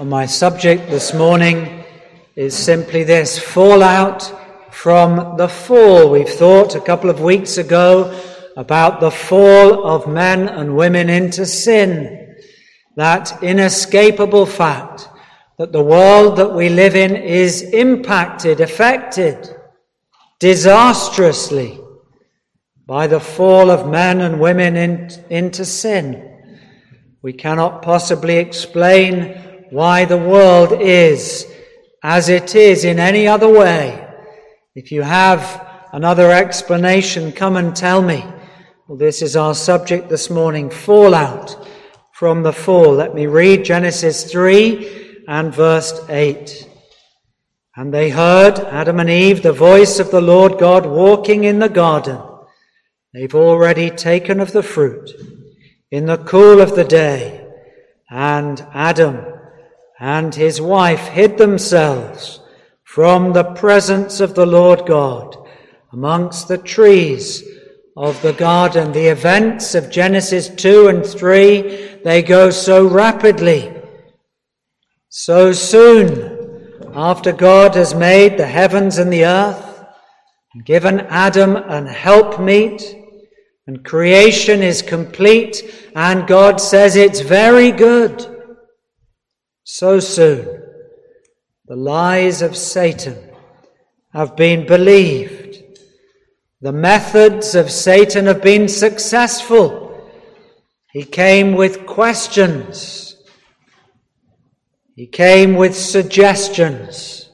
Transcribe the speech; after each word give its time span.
And 0.00 0.08
my 0.08 0.24
subject 0.24 0.88
this 0.88 1.12
morning 1.12 1.84
is 2.34 2.56
simply 2.56 3.04
this 3.04 3.38
fallout 3.38 4.22
from 4.72 5.36
the 5.36 5.48
fall. 5.48 6.10
We've 6.10 6.26
thought 6.26 6.74
a 6.74 6.80
couple 6.80 7.10
of 7.10 7.20
weeks 7.20 7.58
ago 7.58 8.18
about 8.56 9.00
the 9.00 9.10
fall 9.10 9.86
of 9.86 10.08
men 10.08 10.48
and 10.48 10.76
women 10.76 11.10
into 11.10 11.44
sin. 11.44 12.36
That 12.96 13.42
inescapable 13.42 14.46
fact 14.46 15.10
that 15.58 15.72
the 15.72 15.84
world 15.84 16.38
that 16.38 16.54
we 16.54 16.70
live 16.70 16.96
in 16.96 17.14
is 17.14 17.60
impacted, 17.60 18.60
affected 18.60 19.46
disastrously 20.38 21.78
by 22.86 23.06
the 23.06 23.20
fall 23.20 23.70
of 23.70 23.90
men 23.90 24.22
and 24.22 24.40
women 24.40 24.74
in, 24.74 25.10
into 25.28 25.66
sin. 25.66 26.30
We 27.20 27.34
cannot 27.34 27.82
possibly 27.82 28.38
explain 28.38 29.51
why 29.72 30.04
the 30.04 30.18
world 30.18 30.70
is 30.82 31.50
as 32.02 32.28
it 32.28 32.54
is 32.54 32.84
in 32.84 32.98
any 32.98 33.26
other 33.26 33.48
way. 33.48 34.06
If 34.74 34.92
you 34.92 35.00
have 35.00 35.66
another 35.92 36.30
explanation, 36.30 37.32
come 37.32 37.56
and 37.56 37.74
tell 37.74 38.02
me. 38.02 38.22
Well, 38.86 38.98
this 38.98 39.22
is 39.22 39.34
our 39.34 39.54
subject 39.54 40.10
this 40.10 40.28
morning 40.28 40.68
fallout 40.68 41.66
from 42.12 42.42
the 42.42 42.52
fall. 42.52 42.92
Let 42.92 43.14
me 43.14 43.26
read 43.26 43.64
Genesis 43.64 44.30
3 44.30 45.24
and 45.26 45.54
verse 45.54 45.98
8. 46.06 46.68
And 47.74 47.94
they 47.94 48.10
heard, 48.10 48.58
Adam 48.58 49.00
and 49.00 49.08
Eve, 49.08 49.42
the 49.42 49.54
voice 49.54 49.98
of 49.98 50.10
the 50.10 50.20
Lord 50.20 50.58
God 50.58 50.84
walking 50.84 51.44
in 51.44 51.60
the 51.60 51.70
garden. 51.70 52.20
They've 53.14 53.34
already 53.34 53.88
taken 53.88 54.38
of 54.38 54.52
the 54.52 54.62
fruit 54.62 55.10
in 55.90 56.04
the 56.04 56.18
cool 56.18 56.60
of 56.60 56.76
the 56.76 56.84
day, 56.84 57.46
and 58.10 58.60
Adam 58.74 59.31
and 60.02 60.34
his 60.34 60.60
wife 60.60 61.06
hid 61.06 61.38
themselves 61.38 62.40
from 62.82 63.32
the 63.32 63.44
presence 63.54 64.18
of 64.18 64.34
the 64.34 64.44
Lord 64.44 64.84
God 64.84 65.36
amongst 65.92 66.48
the 66.48 66.58
trees 66.58 67.44
of 67.96 68.20
the 68.20 68.32
garden. 68.32 68.90
The 68.90 69.06
events 69.06 69.76
of 69.76 69.92
Genesis 69.92 70.48
2 70.48 70.88
and 70.88 71.06
3, 71.06 72.00
they 72.02 72.20
go 72.20 72.50
so 72.50 72.84
rapidly, 72.84 73.72
so 75.08 75.52
soon 75.52 76.80
after 76.92 77.30
God 77.30 77.76
has 77.76 77.94
made 77.94 78.36
the 78.36 78.46
heavens 78.46 78.98
and 78.98 79.12
the 79.12 79.24
earth, 79.24 79.84
and 80.52 80.64
given 80.64 80.98
Adam 81.10 81.54
an 81.54 81.86
helpmeet, 81.86 82.82
and 83.68 83.84
creation 83.84 84.64
is 84.64 84.82
complete, 84.82 85.92
and 85.94 86.26
God 86.26 86.60
says 86.60 86.96
it's 86.96 87.20
very 87.20 87.70
good. 87.70 88.31
So 89.64 90.00
soon, 90.00 90.62
the 91.66 91.76
lies 91.76 92.42
of 92.42 92.56
Satan 92.56 93.30
have 94.12 94.36
been 94.36 94.66
believed. 94.66 95.62
The 96.60 96.72
methods 96.72 97.54
of 97.54 97.70
Satan 97.70 98.26
have 98.26 98.42
been 98.42 98.68
successful. 98.68 100.10
He 100.92 101.04
came 101.04 101.54
with 101.54 101.86
questions. 101.86 103.16
He 104.94 105.06
came 105.06 105.54
with 105.54 105.76
suggestions, 105.76 107.30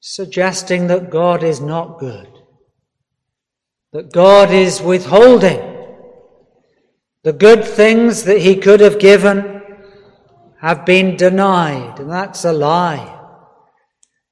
suggesting 0.00 0.86
that 0.86 1.10
God 1.10 1.42
is 1.42 1.60
not 1.60 1.98
good 1.98 2.28
that 3.92 4.12
God 4.12 4.52
is 4.52 4.80
withholding. 4.80 5.60
The 7.24 7.32
good 7.32 7.64
things 7.64 8.24
that 8.24 8.40
He 8.40 8.56
could 8.56 8.80
have 8.80 8.98
given 8.98 9.49
have 10.60 10.84
been 10.84 11.16
denied, 11.16 11.98
and 11.98 12.10
that's 12.10 12.44
a 12.44 12.52
lie. 12.52 13.18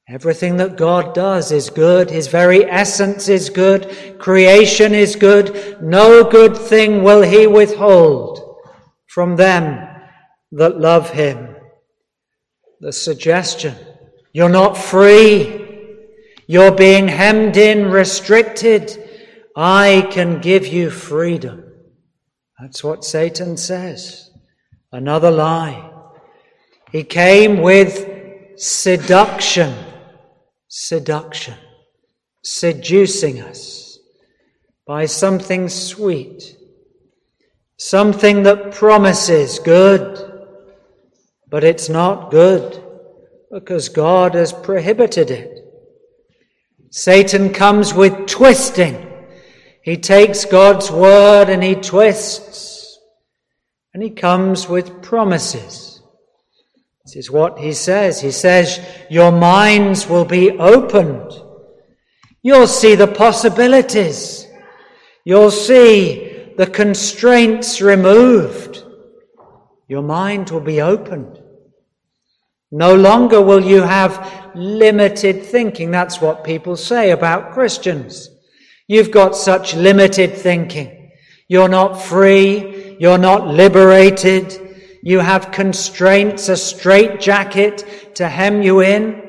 Everything 0.08 0.56
that 0.56 0.76
God 0.76 1.14
does 1.14 1.52
is 1.52 1.70
good. 1.70 2.10
His 2.10 2.28
very 2.28 2.64
essence 2.64 3.28
is 3.28 3.50
good. 3.50 4.18
Creation 4.18 4.94
is 4.94 5.16
good. 5.16 5.82
No 5.82 6.24
good 6.24 6.56
thing 6.56 7.02
will 7.02 7.22
He 7.22 7.46
withhold 7.46 8.58
from 9.06 9.36
them 9.36 9.86
that 10.52 10.78
love 10.78 11.10
Him. 11.10 11.56
The 12.80 12.92
suggestion, 12.92 13.74
you're 14.32 14.48
not 14.48 14.78
free. 14.78 15.66
You're 16.46 16.74
being 16.74 17.08
hemmed 17.08 17.56
in, 17.56 17.90
restricted. 17.90 18.96
I 19.56 20.08
can 20.10 20.40
give 20.40 20.66
you 20.66 20.90
freedom. 20.90 21.64
That's 22.58 22.82
what 22.82 23.04
Satan 23.04 23.56
says. 23.56 24.30
Another 24.90 25.30
lie. 25.30 25.87
He 26.90 27.04
came 27.04 27.60
with 27.60 28.58
seduction, 28.58 29.74
seduction, 30.68 31.54
seducing 32.42 33.40
us 33.40 33.98
by 34.86 35.06
something 35.06 35.68
sweet, 35.68 36.56
something 37.76 38.42
that 38.44 38.72
promises 38.72 39.58
good, 39.58 40.48
but 41.48 41.64
it's 41.64 41.88
not 41.88 42.30
good 42.30 42.82
because 43.50 43.88
God 43.88 44.34
has 44.34 44.52
prohibited 44.52 45.30
it. 45.30 45.64
Satan 46.90 47.52
comes 47.52 47.92
with 47.92 48.26
twisting 48.26 49.08
he 49.88 49.96
takes 49.96 50.44
God's 50.44 50.90
word 50.90 51.48
and 51.48 51.62
he 51.62 51.74
twists, 51.74 52.98
and 53.94 54.02
he 54.02 54.10
comes 54.10 54.68
with 54.68 55.00
promises. 55.00 55.97
This 57.08 57.24
is 57.24 57.30
what 57.30 57.58
he 57.58 57.72
says. 57.72 58.20
He 58.20 58.30
says, 58.30 58.86
Your 59.08 59.32
minds 59.32 60.06
will 60.06 60.26
be 60.26 60.50
opened. 60.50 61.32
You'll 62.42 62.66
see 62.66 62.96
the 62.96 63.06
possibilities. 63.06 64.46
You'll 65.24 65.50
see 65.50 66.52
the 66.58 66.66
constraints 66.66 67.80
removed. 67.80 68.84
Your 69.88 70.02
mind 70.02 70.50
will 70.50 70.60
be 70.60 70.82
opened. 70.82 71.40
No 72.70 72.94
longer 72.94 73.40
will 73.40 73.64
you 73.64 73.80
have 73.80 74.50
limited 74.54 75.46
thinking. 75.46 75.90
That's 75.90 76.20
what 76.20 76.44
people 76.44 76.76
say 76.76 77.12
about 77.12 77.52
Christians. 77.52 78.28
You've 78.86 79.10
got 79.10 79.34
such 79.34 79.74
limited 79.74 80.34
thinking. 80.36 81.10
You're 81.48 81.70
not 81.70 82.02
free. 82.02 82.98
You're 83.00 83.16
not 83.16 83.46
liberated. 83.46 84.67
You 85.02 85.20
have 85.20 85.52
constraints, 85.52 86.48
a 86.48 86.56
straitjacket 86.56 88.16
to 88.16 88.28
hem 88.28 88.62
you 88.62 88.80
in. 88.80 89.22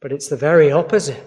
But 0.00 0.12
it's 0.12 0.28
the 0.28 0.36
very 0.36 0.70
opposite. 0.70 1.24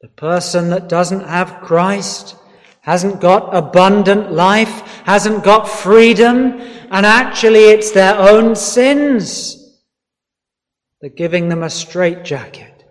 The 0.00 0.08
person 0.08 0.70
that 0.70 0.88
doesn't 0.88 1.26
have 1.26 1.60
Christ 1.62 2.36
hasn't 2.80 3.20
got 3.20 3.54
abundant 3.54 4.32
life, 4.32 5.02
hasn't 5.04 5.42
got 5.44 5.68
freedom, 5.68 6.60
and 6.90 7.04
actually 7.04 7.64
it's 7.64 7.90
their 7.90 8.16
own 8.16 8.54
sins. 8.54 9.82
They're 11.00 11.10
giving 11.10 11.48
them 11.48 11.62
a 11.62 11.70
straitjacket. 11.70 12.84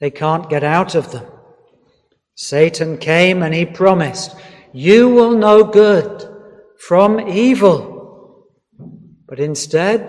They 0.00 0.10
can't 0.10 0.48
get 0.48 0.64
out 0.64 0.94
of 0.94 1.12
them. 1.12 1.26
Satan 2.34 2.98
came 2.98 3.42
and 3.42 3.54
he 3.54 3.66
promised, 3.66 4.34
You 4.72 5.08
will 5.08 5.32
know 5.32 5.64
good 5.64 6.31
from 6.86 7.20
evil. 7.28 8.46
But 9.28 9.40
instead, 9.40 10.00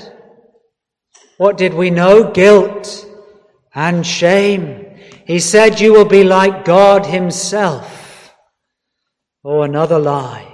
what 1.37 1.57
did 1.57 1.73
we 1.73 1.89
know? 1.89 2.31
Guilt 2.31 3.05
and 3.73 4.05
shame. 4.05 4.85
He 5.25 5.39
said, 5.39 5.79
You 5.79 5.93
will 5.93 6.05
be 6.05 6.23
like 6.23 6.65
God 6.65 7.05
Himself. 7.05 8.33
Oh, 9.43 9.61
another 9.61 9.99
lie. 9.99 10.49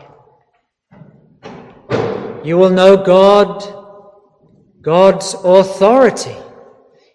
You 2.44 2.58
will 2.58 2.70
know 2.70 2.98
God, 2.98 3.64
God's 4.82 5.36
authority. 5.44 6.36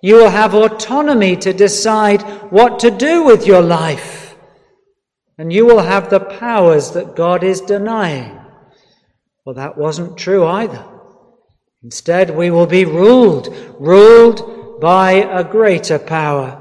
You 0.02 0.16
will 0.16 0.30
have 0.30 0.54
autonomy 0.54 1.36
to 1.36 1.52
decide 1.52 2.22
what 2.52 2.78
to 2.80 2.90
do 2.90 3.24
with 3.24 3.46
your 3.46 3.62
life 3.62 4.24
and 5.38 5.52
you 5.52 5.66
will 5.66 5.80
have 5.80 6.10
the 6.10 6.20
powers 6.20 6.92
that 6.92 7.16
God 7.16 7.42
is 7.42 7.60
denying. 7.60 8.43
Well, 9.44 9.54
that 9.56 9.76
wasn't 9.76 10.16
true 10.16 10.46
either. 10.46 10.84
Instead, 11.82 12.34
we 12.34 12.50
will 12.50 12.66
be 12.66 12.84
ruled, 12.84 13.54
ruled 13.78 14.80
by 14.80 15.12
a 15.12 15.44
greater 15.44 15.98
power, 15.98 16.60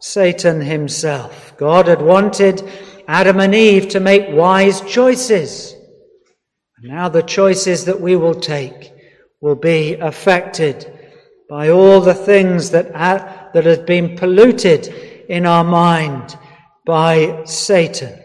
Satan 0.00 0.60
himself. 0.62 1.54
God 1.58 1.88
had 1.88 2.00
wanted 2.00 2.62
Adam 3.06 3.38
and 3.40 3.54
Eve 3.54 3.88
to 3.90 4.00
make 4.00 4.34
wise 4.34 4.80
choices. 4.80 5.74
And 6.78 6.90
now 6.90 7.08
the 7.10 7.22
choices 7.22 7.84
that 7.84 8.00
we 8.00 8.16
will 8.16 8.34
take 8.34 8.92
will 9.42 9.56
be 9.56 9.94
affected 9.94 10.90
by 11.50 11.68
all 11.68 12.00
the 12.00 12.14
things 12.14 12.70
that, 12.70 12.92
that 13.52 13.64
have 13.66 13.84
been 13.84 14.16
polluted 14.16 14.88
in 15.28 15.44
our 15.44 15.64
mind 15.64 16.34
by 16.86 17.42
Satan. 17.44 18.18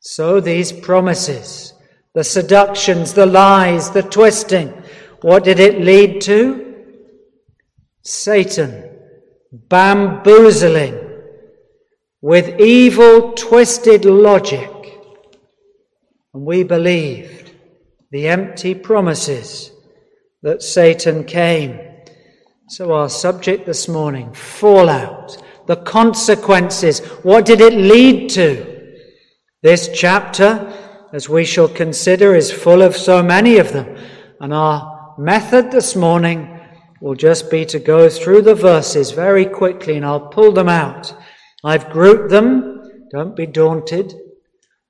So 0.00 0.40
these 0.40 0.72
promises, 0.72 1.72
the 2.18 2.24
seductions, 2.24 3.12
the 3.12 3.26
lies, 3.26 3.92
the 3.92 4.02
twisting, 4.02 4.70
What 5.20 5.44
did 5.44 5.60
it 5.60 5.80
lead 5.80 6.20
to? 6.22 6.74
Satan 8.02 8.90
bamboozling 9.52 10.98
with 12.20 12.58
evil, 12.58 13.34
twisted 13.34 14.04
logic. 14.04 14.68
And 16.34 16.44
we 16.44 16.64
believed 16.64 17.52
the 18.10 18.26
empty 18.26 18.74
promises 18.74 19.70
that 20.42 20.60
Satan 20.60 21.22
came. 21.22 21.78
So, 22.66 22.94
our 22.94 23.08
subject 23.08 23.64
this 23.64 23.86
morning 23.86 24.34
fallout, 24.34 25.40
the 25.68 25.76
consequences. 25.76 26.98
What 27.22 27.46
did 27.46 27.60
it 27.60 27.74
lead 27.74 28.30
to? 28.30 28.78
This 29.62 29.88
chapter, 29.94 30.67
as 31.12 31.28
we 31.28 31.44
shall 31.44 31.68
consider, 31.68 32.34
is 32.34 32.50
full 32.52 32.82
of 32.82 32.96
so 32.96 33.22
many 33.22 33.58
of 33.58 33.72
them. 33.72 33.96
And 34.40 34.52
our 34.52 35.14
method 35.18 35.70
this 35.70 35.96
morning 35.96 36.60
will 37.00 37.14
just 37.14 37.50
be 37.50 37.64
to 37.66 37.78
go 37.78 38.08
through 38.08 38.42
the 38.42 38.54
verses 38.54 39.12
very 39.12 39.44
quickly 39.44 39.96
and 39.96 40.04
I'll 40.04 40.28
pull 40.28 40.52
them 40.52 40.68
out. 40.68 41.14
I've 41.64 41.90
grouped 41.90 42.30
them, 42.30 43.06
don't 43.10 43.36
be 43.36 43.46
daunted, 43.46 44.14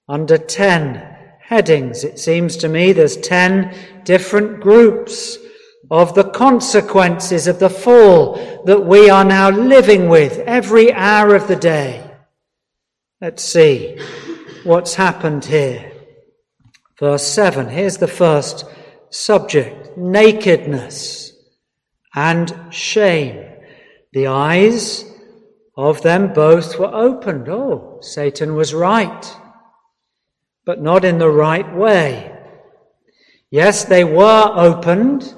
under 0.08 0.38
10 0.38 1.16
headings. 1.40 2.04
It 2.04 2.18
seems 2.18 2.56
to 2.58 2.68
me 2.68 2.92
there's 2.92 3.16
10 3.16 3.74
different 4.04 4.60
groups 4.60 5.38
of 5.90 6.14
the 6.14 6.24
consequences 6.24 7.46
of 7.46 7.58
the 7.58 7.70
fall 7.70 8.62
that 8.66 8.84
we 8.84 9.08
are 9.08 9.24
now 9.24 9.50
living 9.50 10.08
with 10.08 10.38
every 10.40 10.92
hour 10.92 11.34
of 11.34 11.48
the 11.48 11.56
day. 11.56 12.04
Let's 13.20 13.42
see 13.42 13.98
what's 14.64 14.94
happened 14.94 15.44
here. 15.44 15.87
Verse 16.98 17.22
7, 17.22 17.68
here's 17.68 17.98
the 17.98 18.08
first 18.08 18.64
subject 19.10 19.96
nakedness 19.96 21.32
and 22.14 22.54
shame. 22.70 23.44
The 24.12 24.26
eyes 24.26 25.04
of 25.76 26.02
them 26.02 26.32
both 26.32 26.78
were 26.78 26.92
opened. 26.92 27.48
Oh, 27.48 27.98
Satan 28.00 28.54
was 28.54 28.74
right, 28.74 29.36
but 30.64 30.80
not 30.82 31.04
in 31.04 31.18
the 31.18 31.30
right 31.30 31.74
way. 31.74 32.34
Yes, 33.50 33.84
they 33.84 34.04
were 34.04 34.52
opened 34.54 35.34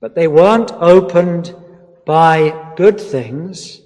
but 0.00 0.14
they 0.14 0.26
weren't 0.26 0.72
opened 0.72 1.54
by 2.06 2.72
good 2.76 2.98
things. 3.00 3.80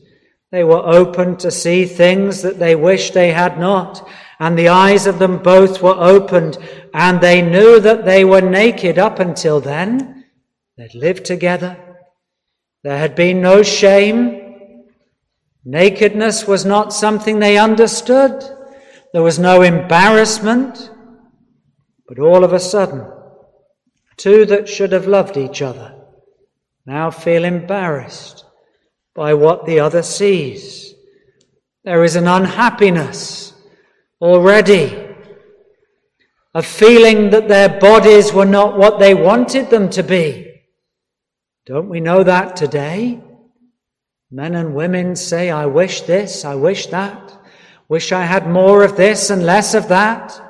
They 0.52 0.62
were 0.62 0.82
opened 0.84 1.40
to 1.40 1.50
see 1.50 1.84
things 1.84 2.42
that 2.42 2.60
they 2.60 2.76
wished 2.76 3.12
they 3.12 3.32
had 3.32 3.58
not. 3.58 4.08
And 4.44 4.58
the 4.58 4.68
eyes 4.68 5.06
of 5.06 5.18
them 5.18 5.38
both 5.38 5.80
were 5.80 5.96
opened, 5.96 6.58
and 6.92 7.18
they 7.18 7.40
knew 7.40 7.80
that 7.80 8.04
they 8.04 8.26
were 8.26 8.42
naked 8.42 8.98
up 8.98 9.18
until 9.18 9.58
then. 9.58 10.26
They'd 10.76 10.94
lived 10.94 11.24
together. 11.24 11.78
There 12.82 12.98
had 12.98 13.14
been 13.14 13.40
no 13.40 13.62
shame. 13.62 14.82
Nakedness 15.64 16.46
was 16.46 16.66
not 16.66 16.92
something 16.92 17.38
they 17.38 17.56
understood. 17.56 18.44
There 19.14 19.22
was 19.22 19.38
no 19.38 19.62
embarrassment. 19.62 20.90
But 22.06 22.18
all 22.18 22.44
of 22.44 22.52
a 22.52 22.60
sudden, 22.60 23.10
two 24.18 24.44
that 24.44 24.68
should 24.68 24.92
have 24.92 25.06
loved 25.06 25.38
each 25.38 25.62
other 25.62 25.98
now 26.84 27.10
feel 27.10 27.46
embarrassed 27.46 28.44
by 29.14 29.32
what 29.32 29.64
the 29.64 29.80
other 29.80 30.02
sees. 30.02 30.92
There 31.82 32.04
is 32.04 32.14
an 32.14 32.28
unhappiness 32.28 33.43
already, 34.20 35.08
a 36.54 36.62
feeling 36.62 37.30
that 37.30 37.48
their 37.48 37.80
bodies 37.80 38.32
were 38.32 38.44
not 38.44 38.78
what 38.78 38.98
they 38.98 39.14
wanted 39.14 39.70
them 39.70 39.90
to 39.90 40.02
be. 40.02 40.62
Don't 41.66 41.88
we 41.88 42.00
know 42.00 42.22
that 42.22 42.56
today? 42.56 43.20
Men 44.30 44.54
and 44.54 44.74
women 44.74 45.16
say, 45.16 45.50
I 45.50 45.66
wish 45.66 46.02
this, 46.02 46.44
I 46.44 46.54
wish 46.54 46.86
that, 46.88 47.38
wish 47.88 48.12
I 48.12 48.22
had 48.22 48.48
more 48.48 48.84
of 48.84 48.96
this 48.96 49.30
and 49.30 49.44
less 49.44 49.74
of 49.74 49.88
that. 49.88 50.40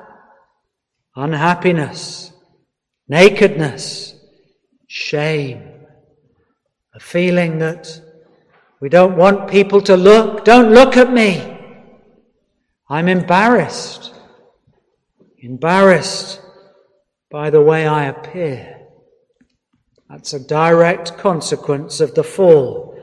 Unhappiness, 1.15 2.33
nakedness, 3.07 4.15
shame 4.87 5.75
a 6.95 6.99
feeling 6.99 7.59
that 7.59 8.01
we 8.79 8.87
don't 8.87 9.17
want 9.17 9.51
people 9.51 9.81
to 9.81 9.97
look. 9.97 10.45
Don't 10.45 10.71
look 10.71 10.95
at 10.95 11.11
me. 11.11 11.54
I'm 12.89 13.07
embarrassed. 13.07 14.13
Embarrassed 15.39 16.41
by 17.31 17.49
the 17.49 17.61
way 17.61 17.87
I 17.87 18.05
appear. 18.05 18.79
That's 20.09 20.33
a 20.33 20.47
direct 20.47 21.17
consequence 21.17 21.99
of 21.99 22.13
the 22.13 22.23
fall. 22.23 22.97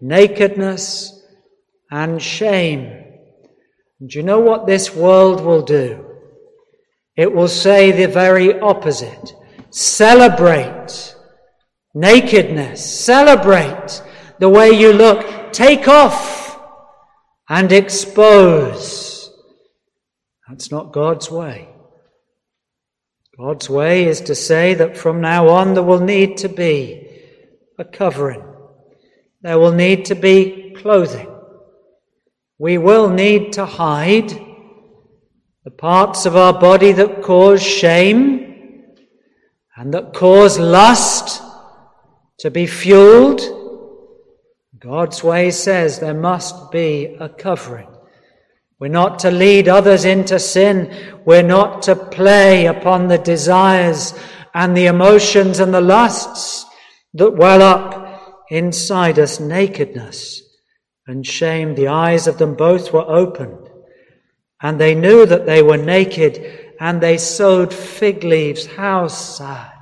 Nakedness 0.00 1.24
and 1.90 2.20
shame. 2.20 3.04
And 4.00 4.10
do 4.10 4.18
you 4.18 4.22
know 4.22 4.40
what 4.40 4.66
this 4.66 4.94
world 4.94 5.42
will 5.42 5.62
do? 5.62 6.04
It 7.16 7.32
will 7.32 7.48
say 7.48 7.92
the 7.92 8.08
very 8.08 8.58
opposite. 8.60 9.34
Celebrate 9.70 11.14
nakedness. 11.94 12.84
Celebrate 12.84 14.02
the 14.38 14.48
way 14.48 14.70
you 14.70 14.92
look. 14.92 15.52
Take 15.52 15.88
off 15.88 16.58
and 17.48 17.72
expose. 17.72 19.11
That's 20.52 20.70
not 20.70 20.92
God's 20.92 21.30
way. 21.30 21.66
God's 23.38 23.70
way 23.70 24.04
is 24.04 24.20
to 24.20 24.34
say 24.34 24.74
that 24.74 24.98
from 24.98 25.22
now 25.22 25.48
on 25.48 25.72
there 25.72 25.82
will 25.82 26.00
need 26.00 26.36
to 26.38 26.50
be 26.50 27.08
a 27.78 27.84
covering. 27.86 28.44
There 29.40 29.58
will 29.58 29.72
need 29.72 30.04
to 30.06 30.14
be 30.14 30.74
clothing. 30.76 31.34
We 32.58 32.76
will 32.76 33.08
need 33.08 33.54
to 33.54 33.64
hide 33.64 34.28
the 35.64 35.70
parts 35.70 36.26
of 36.26 36.36
our 36.36 36.52
body 36.52 36.92
that 36.92 37.22
cause 37.22 37.62
shame 37.62 38.92
and 39.74 39.94
that 39.94 40.12
cause 40.12 40.58
lust 40.58 41.42
to 42.40 42.50
be 42.50 42.66
fueled, 42.66 43.40
God's 44.78 45.24
way 45.24 45.50
says 45.50 45.98
there 45.98 46.12
must 46.12 46.70
be 46.70 47.16
a 47.18 47.30
covering. 47.30 47.88
We're 48.82 48.88
not 48.88 49.20
to 49.20 49.30
lead 49.30 49.68
others 49.68 50.04
into 50.04 50.40
sin. 50.40 50.92
We're 51.24 51.44
not 51.44 51.82
to 51.82 51.94
play 51.94 52.66
upon 52.66 53.06
the 53.06 53.16
desires 53.16 54.12
and 54.54 54.76
the 54.76 54.86
emotions 54.86 55.60
and 55.60 55.72
the 55.72 55.80
lusts 55.80 56.66
that 57.14 57.30
well 57.30 57.62
up 57.62 58.44
inside 58.50 59.20
us. 59.20 59.38
Nakedness 59.38 60.42
and 61.06 61.24
shame. 61.24 61.76
The 61.76 61.86
eyes 61.86 62.26
of 62.26 62.38
them 62.38 62.56
both 62.56 62.92
were 62.92 63.08
opened, 63.08 63.70
and 64.60 64.80
they 64.80 64.96
knew 64.96 65.26
that 65.26 65.46
they 65.46 65.62
were 65.62 65.76
naked, 65.76 66.74
and 66.80 67.00
they 67.00 67.18
sewed 67.18 67.72
fig 67.72 68.24
leaves. 68.24 68.66
How 68.66 69.06
sad! 69.06 69.78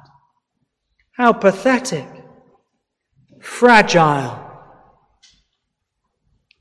How 1.13 1.33
pathetic! 1.33 2.07
fragile, 3.41 4.50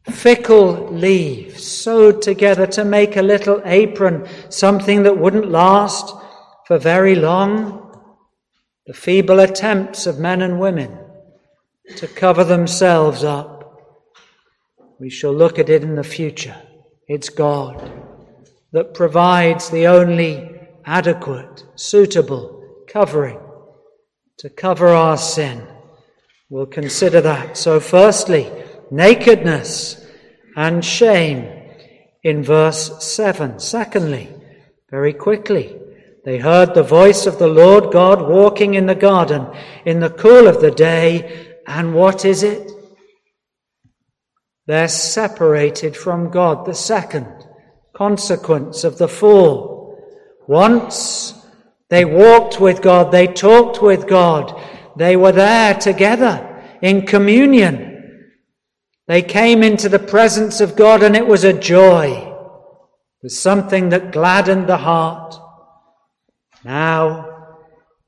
fickle 0.10 0.88
leaves 0.92 1.63
sewed 1.63 2.22
together 2.22 2.68
to 2.68 2.86
make 2.86 3.18
a 3.18 3.22
little 3.22 3.62
apron, 3.66 4.28
something 4.50 5.04
that 5.04 5.18
wouldn't 5.18 5.50
last 5.50 6.13
for 6.66 6.78
very 6.78 7.16
long. 7.16 7.86
The 8.88 8.94
feeble 8.94 9.39
attempts 9.39 10.06
of 10.08 10.20
men 10.20 10.42
and 10.42 10.60
women 10.60 10.98
to 11.98 12.08
cover 12.08 12.44
themselves 12.44 13.24
up. 13.24 13.58
We 15.00 15.10
shall 15.10 15.34
look 15.34 15.60
at 15.60 15.70
it 15.70 15.84
in 15.84 15.96
the 15.96 16.04
future. 16.04 16.56
It's 17.08 17.30
God 17.30 17.92
that 18.72 18.94
provides 18.94 19.70
the 19.70 19.88
only 19.88 20.60
adequate, 20.86 21.63
suitable 21.75 22.84
covering 22.88 23.39
to 24.38 24.50
cover 24.50 24.89
our 24.89 25.18
sin. 25.18 25.68
We'll 26.50 26.66
consider 26.66 27.22
that. 27.22 27.58
So, 27.58 27.80
firstly, 27.80 28.51
nakedness 28.92 29.99
and 30.60 30.84
shame 30.84 31.50
in 32.22 32.44
verse 32.44 33.01
7. 33.01 33.60
Secondly, 33.60 34.28
very 34.92 35.13
quickly, 35.13 35.74
they 36.25 36.38
heard 36.38 36.74
the 36.74 36.84
voice 36.84 37.25
of 37.25 37.39
the 37.39 37.48
Lord 37.48 37.94
God 37.94 38.22
walking 38.28 38.74
in 38.74 38.86
the 38.86 38.94
garden 38.94 39.48
in 39.86 40.01
the 40.01 40.10
cool 40.10 40.50
of 40.50 40.60
the 40.60 40.72
day. 40.72 41.56
And 41.66 41.94
what 41.94 42.25
is 42.25 42.44
it? 42.44 42.70
They're 44.68 44.89
separated 44.89 45.96
from 45.96 46.30
God. 46.30 46.66
The 46.66 46.75
second 46.75 47.28
consequence 47.96 48.84
of 48.84 48.98
the 48.98 49.08
fall. 49.08 49.98
Once 50.46 51.42
they 51.89 52.04
walked 52.04 52.60
with 52.60 52.82
God, 52.82 53.13
they 53.13 53.28
talked 53.28 53.82
with 53.82 54.10
God, 54.10 54.62
they 54.98 55.16
were 55.16 55.32
there 55.32 55.74
together 55.75 56.36
in 56.82 57.06
communion. 57.06 57.88
They 59.10 59.24
came 59.24 59.63
into 59.63 59.89
the 59.89 59.98
presence 59.98 60.62
of 60.62 60.75
God 60.75 61.01
and 61.01 61.16
it 61.16 61.25
was 61.25 61.44
a 61.44 61.51
joy. 61.51 62.32
Was 63.24 63.38
something 63.38 63.89
that 63.89 64.12
gladdened 64.12 64.68
the 64.68 64.78
heart. 64.78 65.36
Now 66.63 67.30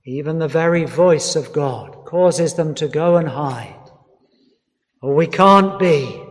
even 0.06 0.38
the 0.38 0.48
very 0.48 0.86
voice 0.86 1.36
of 1.36 1.54
God 1.54 2.06
causes 2.06 2.54
them 2.54 2.76
to 2.76 2.88
go 2.88 3.18
and 3.18 3.30
hide. 3.30 3.90
Or 5.02 5.16
we 5.16 5.26
can't 5.26 5.80
be 5.80 6.22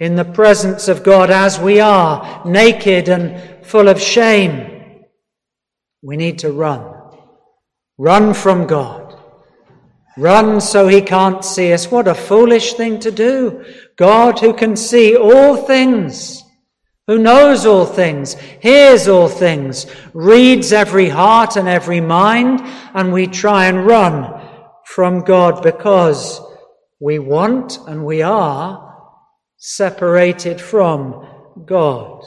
in 0.00 0.16
the 0.16 0.24
presence 0.24 0.88
of 0.88 1.04
God 1.04 1.30
as 1.30 1.60
we 1.60 1.78
are, 1.78 2.42
naked 2.44 3.08
and 3.08 3.64
full 3.64 3.88
of 3.88 4.00
shame. 4.00 5.04
We 6.02 6.16
need 6.16 6.40
to 6.40 6.50
run. 6.50 6.92
Run 7.98 8.34
from 8.34 8.66
God. 8.66 9.16
Run 10.16 10.60
so 10.60 10.88
he 10.88 11.00
can't 11.00 11.44
see 11.44 11.72
us. 11.72 11.90
What 11.90 12.06
a 12.06 12.14
foolish 12.14 12.74
thing 12.74 13.00
to 13.00 13.10
do. 13.10 13.64
God 14.02 14.40
who 14.40 14.52
can 14.52 14.74
see 14.74 15.16
all 15.16 15.56
things, 15.56 16.42
who 17.06 17.18
knows 17.18 17.64
all 17.64 17.86
things, 17.86 18.34
hears 18.60 19.06
all 19.06 19.28
things, 19.28 19.86
reads 20.12 20.72
every 20.72 21.08
heart 21.08 21.54
and 21.56 21.68
every 21.68 22.00
mind, 22.00 22.62
and 22.94 23.12
we 23.12 23.28
try 23.28 23.66
and 23.66 23.86
run 23.86 24.44
from 24.86 25.20
God 25.20 25.62
because 25.62 26.40
we 26.98 27.20
want 27.20 27.78
and 27.86 28.04
we 28.04 28.22
are 28.22 28.92
separated 29.58 30.60
from 30.60 31.24
God. 31.64 32.24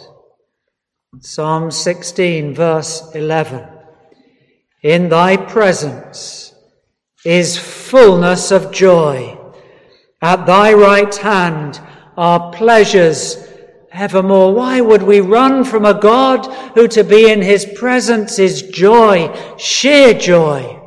Psalm 1.19 1.71
16, 1.71 2.55
verse 2.55 3.13
11. 3.13 3.67
In 4.81 5.09
thy 5.09 5.35
presence 5.35 6.55
is 7.25 7.57
fullness 7.57 8.51
of 8.51 8.71
joy. 8.71 9.44
At 10.25 10.47
thy 10.47 10.73
right 10.73 11.15
hand 11.15 11.79
are 12.17 12.51
pleasures 12.51 13.47
evermore. 13.91 14.55
Why 14.55 14.81
would 14.81 15.03
we 15.03 15.19
run 15.21 15.63
from 15.63 15.85
a 15.85 15.93
God 15.93 16.47
who 16.73 16.87
to 16.87 17.03
be 17.03 17.29
in 17.29 17.43
his 17.43 17.63
presence 17.75 18.39
is 18.39 18.63
joy, 18.63 19.31
sheer 19.59 20.15
joy, 20.15 20.81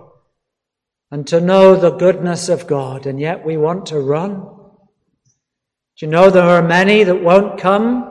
and 1.12 1.24
to 1.28 1.40
know 1.40 1.76
the 1.76 1.92
goodness 1.92 2.48
of 2.48 2.66
God, 2.66 3.06
and 3.06 3.20
yet 3.20 3.46
we 3.46 3.56
want 3.56 3.86
to 3.86 4.00
run? 4.00 4.40
Do 4.40 6.06
you 6.06 6.08
know 6.08 6.30
there 6.30 6.42
are 6.42 6.60
many 6.60 7.04
that 7.04 7.22
won't 7.22 7.60
come 7.60 8.10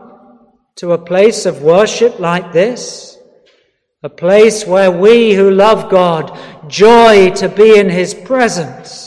to 0.78 0.94
a 0.94 1.06
place 1.12 1.46
of 1.46 1.62
worship 1.62 2.20
like 2.20 2.54
this? 2.54 3.18
A 4.02 4.08
place 4.08 4.66
where 4.66 4.92
we 4.92 5.34
who 5.34 5.52
love 5.52 5.92
God 5.92 6.40
joy 6.70 7.32
to 7.32 7.50
be 7.50 7.78
in 7.78 7.90
His 7.90 8.14
presence 8.14 9.07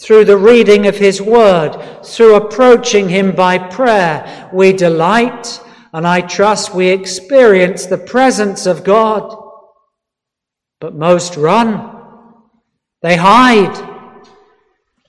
through 0.00 0.24
the 0.24 0.38
reading 0.38 0.86
of 0.86 0.96
His 0.96 1.20
Word, 1.20 2.04
through 2.04 2.34
approaching 2.34 3.08
Him 3.08 3.32
by 3.32 3.58
prayer. 3.58 4.50
We 4.52 4.72
delight 4.72 5.60
and 5.92 6.06
I 6.06 6.20
trust 6.20 6.74
we 6.74 6.88
experience 6.88 7.86
the 7.86 7.98
presence 7.98 8.66
of 8.66 8.84
God. 8.84 9.36
But 10.80 10.94
most 10.94 11.36
run. 11.36 11.98
They 13.02 13.16
hide. 13.16 13.88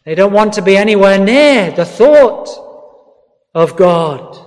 They 0.06 0.16
don't 0.16 0.34
want 0.34 0.54
to 0.54 0.62
be 0.62 0.76
anywhere 0.76 1.20
near 1.20 1.72
the 1.72 1.86
thought 1.86 2.50
of 3.54 3.76
God. 3.76 4.38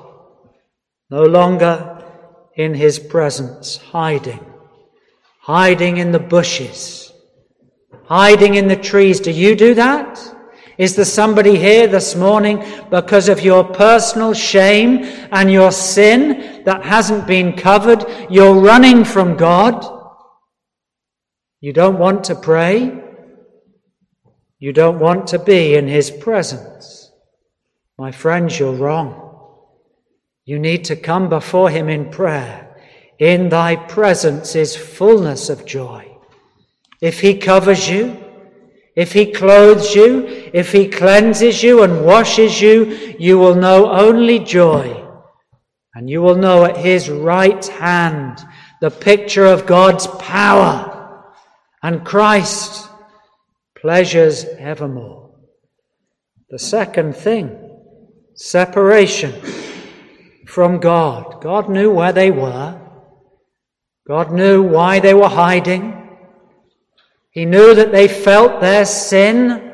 No 1.10 1.22
longer 1.22 2.02
in 2.56 2.74
his 2.74 2.98
presence, 2.98 3.76
hiding, 3.76 4.44
hiding 5.40 5.98
in 5.98 6.12
the 6.12 6.18
bushes, 6.18 7.12
hiding 8.06 8.54
in 8.54 8.68
the 8.68 8.76
trees. 8.76 9.20
Do 9.20 9.30
you 9.30 9.54
do 9.54 9.74
that? 9.74 10.33
Is 10.76 10.96
there 10.96 11.04
somebody 11.04 11.56
here 11.56 11.86
this 11.86 12.16
morning 12.16 12.64
because 12.90 13.28
of 13.28 13.40
your 13.40 13.62
personal 13.62 14.34
shame 14.34 15.04
and 15.30 15.50
your 15.50 15.70
sin 15.70 16.64
that 16.64 16.84
hasn't 16.84 17.26
been 17.26 17.52
covered? 17.52 18.04
You're 18.28 18.60
running 18.60 19.04
from 19.04 19.36
God. 19.36 19.84
You 21.60 21.72
don't 21.72 21.98
want 21.98 22.24
to 22.24 22.34
pray. 22.34 23.02
You 24.58 24.72
don't 24.72 24.98
want 24.98 25.28
to 25.28 25.38
be 25.38 25.74
in 25.74 25.86
His 25.86 26.10
presence. 26.10 27.12
My 27.96 28.10
friends, 28.10 28.58
you're 28.58 28.72
wrong. 28.74 29.20
You 30.44 30.58
need 30.58 30.84
to 30.86 30.96
come 30.96 31.28
before 31.28 31.70
Him 31.70 31.88
in 31.88 32.10
prayer. 32.10 32.76
In 33.20 33.48
Thy 33.48 33.76
presence 33.76 34.56
is 34.56 34.74
fullness 34.74 35.48
of 35.48 35.64
joy. 35.64 36.16
If 37.00 37.20
He 37.20 37.38
covers 37.38 37.88
you, 37.88 38.23
if 38.96 39.12
He 39.12 39.32
clothes 39.32 39.94
you, 39.94 40.26
if 40.52 40.72
He 40.72 40.88
cleanses 40.88 41.62
you 41.62 41.82
and 41.82 42.04
washes 42.04 42.60
you, 42.60 43.16
you 43.18 43.38
will 43.38 43.54
know 43.54 43.90
only 43.90 44.38
joy. 44.38 45.00
And 45.94 46.08
you 46.08 46.22
will 46.22 46.36
know 46.36 46.64
at 46.64 46.76
His 46.76 47.08
right 47.08 47.64
hand 47.66 48.38
the 48.80 48.90
picture 48.90 49.46
of 49.46 49.66
God's 49.66 50.06
power 50.06 51.22
and 51.82 52.04
Christ 52.04 52.88
pleasures 53.74 54.44
evermore. 54.44 55.34
The 56.50 56.58
second 56.58 57.16
thing, 57.16 57.58
separation 58.34 59.32
from 60.46 60.78
God. 60.78 61.42
God 61.42 61.68
knew 61.68 61.90
where 61.90 62.12
they 62.12 62.30
were. 62.30 62.80
God 64.06 64.32
knew 64.32 64.62
why 64.62 65.00
they 65.00 65.14
were 65.14 65.28
hiding. 65.28 66.03
He 67.34 67.44
knew 67.44 67.74
that 67.74 67.90
they 67.90 68.06
felt 68.06 68.60
their 68.60 68.84
sin, 68.84 69.72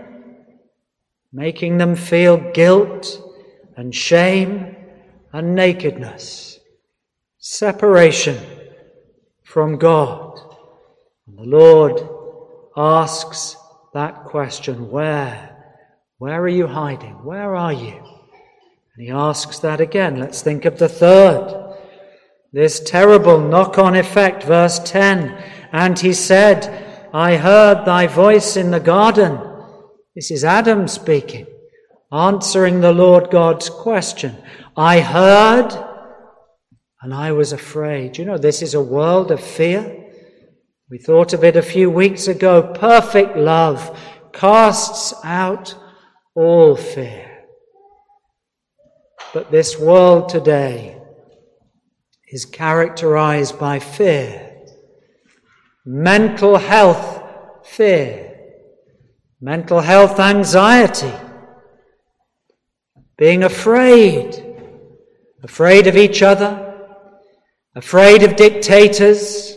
making 1.30 1.76
them 1.76 1.94
feel 1.94 2.38
guilt 2.52 3.22
and 3.76 3.94
shame 3.94 4.74
and 5.30 5.54
nakedness. 5.54 6.58
Separation 7.38 8.38
from 9.42 9.76
God. 9.76 10.40
And 11.26 11.36
the 11.36 11.42
Lord 11.42 12.00
asks 12.78 13.56
that 13.92 14.24
question 14.24 14.90
where? 14.90 15.54
Where 16.16 16.40
are 16.40 16.48
you 16.48 16.66
hiding? 16.66 17.22
Where 17.24 17.54
are 17.54 17.74
you? 17.74 17.96
And 18.94 19.04
he 19.04 19.10
asks 19.10 19.58
that 19.58 19.82
again. 19.82 20.18
Let's 20.18 20.40
think 20.40 20.64
of 20.64 20.78
the 20.78 20.88
third. 20.88 21.76
This 22.54 22.80
terrible 22.80 23.38
knock 23.38 23.78
on 23.78 23.96
effect, 23.96 24.44
verse 24.44 24.78
10. 24.78 25.36
And 25.72 25.98
he 25.98 26.14
said, 26.14 26.89
I 27.12 27.36
heard 27.36 27.84
thy 27.84 28.06
voice 28.06 28.56
in 28.56 28.70
the 28.70 28.80
garden. 28.80 29.38
This 30.14 30.30
is 30.30 30.44
Adam 30.44 30.88
speaking, 30.88 31.46
answering 32.12 32.80
the 32.80 32.92
Lord 32.92 33.30
God's 33.30 33.68
question. 33.68 34.36
I 34.76 35.00
heard 35.00 35.72
and 37.02 37.14
I 37.14 37.32
was 37.32 37.52
afraid. 37.52 38.18
You 38.18 38.26
know, 38.26 38.38
this 38.38 38.62
is 38.62 38.74
a 38.74 38.82
world 38.82 39.30
of 39.30 39.40
fear. 39.40 39.96
We 40.90 40.98
thought 40.98 41.32
of 41.32 41.44
it 41.44 41.56
a 41.56 41.62
few 41.62 41.90
weeks 41.90 42.28
ago. 42.28 42.74
Perfect 42.74 43.36
love 43.36 43.98
casts 44.32 45.14
out 45.24 45.74
all 46.34 46.76
fear. 46.76 47.26
But 49.32 49.50
this 49.50 49.78
world 49.78 50.28
today 50.28 51.00
is 52.28 52.44
characterized 52.44 53.58
by 53.58 53.78
fear, 53.78 54.49
mental 55.92 56.56
health 56.56 57.20
fear, 57.64 58.38
mental 59.40 59.80
health 59.80 60.20
anxiety, 60.20 61.12
being 63.18 63.42
afraid, 63.42 64.56
afraid 65.42 65.88
of 65.88 65.96
each 65.96 66.22
other, 66.22 66.76
afraid 67.74 68.22
of 68.22 68.36
dictators, 68.36 69.56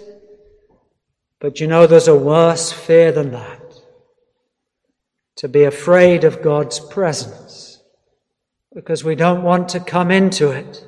but 1.39 1.59
you 1.59 1.67
know, 1.67 1.85
there's 1.85 2.07
a 2.07 2.15
worse 2.15 2.71
fear 2.71 3.11
than 3.11 3.31
that. 3.31 3.61
To 5.37 5.47
be 5.47 5.65
afraid 5.65 6.23
of 6.23 6.41
God's 6.41 6.79
presence. 6.79 7.79
Because 8.73 9.03
we 9.03 9.13
don't 9.13 9.43
want 9.43 9.69
to 9.69 9.79
come 9.79 10.09
into 10.09 10.49
it. 10.49 10.83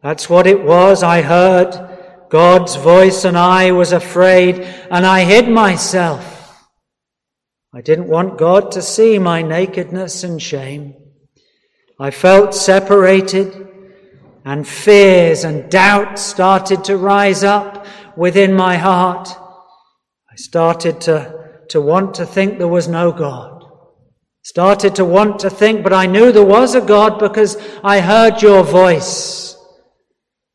That's 0.00 0.30
what 0.30 0.46
it 0.46 0.62
was. 0.62 1.02
I 1.02 1.22
heard 1.22 1.89
God's 2.30 2.76
voice 2.76 3.24
and 3.24 3.36
I 3.36 3.72
was 3.72 3.92
afraid 3.92 4.60
and 4.90 5.04
I 5.04 5.24
hid 5.24 5.48
myself. 5.48 6.64
I 7.74 7.82
didn't 7.82 8.08
want 8.08 8.38
God 8.38 8.72
to 8.72 8.82
see 8.82 9.18
my 9.18 9.42
nakedness 9.42 10.24
and 10.24 10.40
shame. 10.40 10.94
I 11.98 12.10
felt 12.10 12.54
separated 12.54 13.68
and 14.44 14.66
fears 14.66 15.44
and 15.44 15.70
doubts 15.70 16.22
started 16.22 16.84
to 16.84 16.96
rise 16.96 17.44
up 17.44 17.86
within 18.16 18.54
my 18.54 18.76
heart 18.76 19.28
I 20.32 20.36
started 20.36 21.00
to, 21.02 21.64
to 21.70 21.80
want 21.80 22.14
to 22.14 22.26
think 22.26 22.58
there 22.58 22.68
was 22.68 22.86
no 22.86 23.10
God. 23.10 23.64
Started 24.42 24.94
to 24.94 25.04
want 25.04 25.40
to 25.40 25.50
think, 25.50 25.82
but 25.82 25.92
I 25.92 26.06
knew 26.06 26.30
there 26.30 26.44
was 26.44 26.76
a 26.76 26.80
God 26.80 27.18
because 27.18 27.56
I 27.82 28.00
heard 28.00 28.40
your 28.40 28.62
voice. 28.62 29.49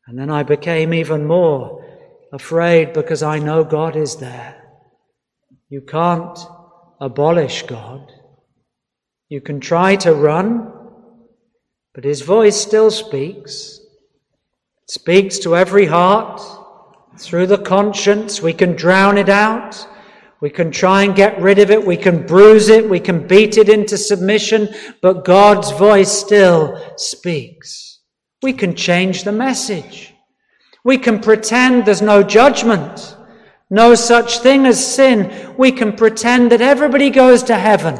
And 0.06 0.18
then 0.18 0.30
I 0.30 0.42
became 0.42 0.94
even 0.94 1.26
more 1.26 1.84
afraid 2.32 2.92
because 2.92 3.22
I 3.22 3.38
know 3.38 3.64
God 3.64 3.96
is 3.96 4.16
there. 4.16 4.62
You 5.68 5.80
can't 5.80 6.38
abolish 7.00 7.62
God. 7.62 8.12
You 9.28 9.40
can 9.40 9.58
try 9.58 9.96
to 9.96 10.14
run, 10.14 10.72
but 11.94 12.04
His 12.04 12.20
voice 12.20 12.56
still 12.56 12.90
speaks. 12.90 13.80
It 14.84 14.90
speaks 14.90 15.38
to 15.40 15.56
every 15.56 15.86
heart 15.86 16.40
through 17.18 17.48
the 17.48 17.58
conscience. 17.58 18.40
We 18.40 18.52
can 18.52 18.76
drown 18.76 19.18
it 19.18 19.28
out. 19.28 19.86
We 20.40 20.50
can 20.50 20.70
try 20.70 21.02
and 21.02 21.16
get 21.16 21.40
rid 21.40 21.58
of 21.58 21.70
it. 21.70 21.84
We 21.84 21.96
can 21.96 22.26
bruise 22.26 22.68
it. 22.68 22.88
We 22.88 23.00
can 23.00 23.26
beat 23.26 23.56
it 23.56 23.68
into 23.68 23.98
submission. 23.98 24.68
But 25.02 25.24
God's 25.24 25.72
voice 25.72 26.12
still 26.12 26.94
speaks. 26.96 27.85
We 28.42 28.52
can 28.52 28.74
change 28.74 29.24
the 29.24 29.32
message. 29.32 30.14
We 30.84 30.98
can 30.98 31.20
pretend 31.20 31.84
there's 31.84 32.02
no 32.02 32.22
judgment, 32.22 33.16
no 33.70 33.94
such 33.94 34.38
thing 34.38 34.66
as 34.66 34.94
sin. 34.94 35.54
We 35.58 35.72
can 35.72 35.96
pretend 35.96 36.52
that 36.52 36.60
everybody 36.60 37.10
goes 37.10 37.42
to 37.44 37.56
heaven. 37.56 37.96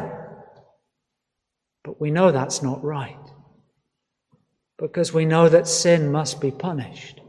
But 1.83 2.01
we 2.01 2.11
know 2.11 2.31
that's 2.31 2.63
not 2.63 2.85
right. 2.85 3.17
Because 4.79 5.13
we 5.13 5.25
know 5.25 5.49
that 5.49 5.67
sin 5.67 6.13
must 6.13 6.41
be 6.41 6.51
punished. 6.51 7.21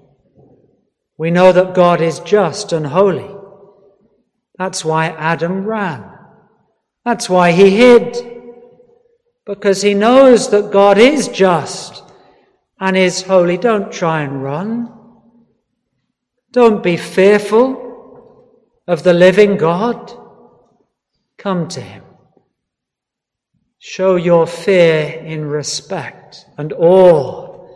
We 1.17 1.31
know 1.31 1.51
that 1.51 1.73
God 1.73 2.01
is 2.01 2.19
just 2.19 2.73
and 2.73 2.85
holy. 2.85 3.33
That's 4.57 4.83
why 4.85 5.07
Adam 5.07 5.65
ran. 5.65 6.03
That's 7.05 7.29
why 7.29 7.51
he 7.51 7.69
hid. 7.69 8.15
Because 9.45 9.81
he 9.81 9.93
knows 9.93 10.49
that 10.51 10.71
God 10.71 10.97
is 10.97 11.29
just 11.29 12.03
and 12.79 12.98
is 12.98 13.22
holy. 13.22 13.57
Don't 13.57 13.91
try 13.91 14.22
and 14.22 14.43
run. 14.43 14.93
Don't 16.51 16.81
be 16.84 16.98
fearful 16.98 18.50
of 18.88 19.03
the 19.03 19.13
living 19.13 19.57
God. 19.57 20.12
Come 21.38 21.67
to 21.69 21.81
him. 21.81 22.03
Show 23.79 24.15
your 24.15 24.48
fear 24.48 25.22
in 25.24 25.46
respect 25.46 26.46
and 26.57 26.74
awe. 26.74 27.67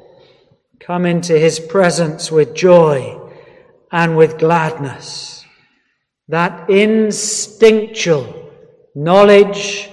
Come 0.80 1.06
into 1.06 1.38
his 1.38 1.60
presence 1.60 2.32
with 2.32 2.56
joy 2.56 3.20
and 3.92 4.18
with 4.18 4.40
gladness 4.40 5.42
that 6.32 6.70
instinctual 6.70 8.50
knowledge 8.96 9.90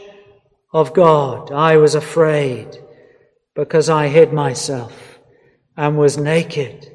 of 0.73 0.95
God. 0.95 1.51
I 1.51 1.79
was 1.79 1.97
afraid 1.97 2.79
because 3.59 3.91
I 3.91 4.07
hid 4.07 4.33
myself 4.33 5.19
and 5.77 5.99
was 5.99 6.17
naked. 6.17 6.87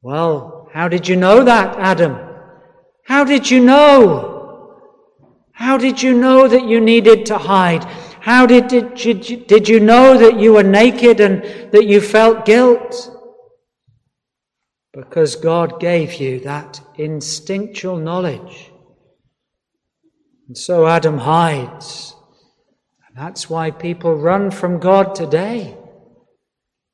Well, 0.00 0.70
how 0.72 0.86
did 0.88 1.08
you 1.08 1.16
know 1.16 1.44
that, 1.44 1.76
Adam? 1.78 2.16
How 3.04 3.24
did 3.24 3.50
you 3.50 3.60
know? 3.60 4.78
How 5.52 5.76
did 5.76 6.02
you 6.02 6.14
know 6.14 6.46
that 6.48 6.64
you 6.66 6.80
needed 6.80 7.26
to 7.26 7.36
hide? 7.36 7.84
How 8.20 8.46
did, 8.46 8.68
did, 8.68 9.04
you, 9.04 9.36
did 9.52 9.68
you 9.68 9.80
know 9.80 10.16
that 10.16 10.38
you 10.38 10.52
were 10.52 10.62
naked 10.62 11.20
and 11.20 11.42
that 11.72 11.86
you 11.86 12.00
felt 12.00 12.46
guilt? 12.46 13.10
because 14.98 15.36
God 15.36 15.78
gave 15.78 16.14
you 16.14 16.40
that 16.40 16.80
instinctual 16.96 17.98
knowledge. 17.98 18.72
And 20.48 20.58
so 20.58 20.88
Adam 20.88 21.18
hides. 21.18 22.16
That's 23.18 23.50
why 23.50 23.72
people 23.72 24.14
run 24.14 24.52
from 24.52 24.78
God 24.78 25.16
today. 25.16 25.76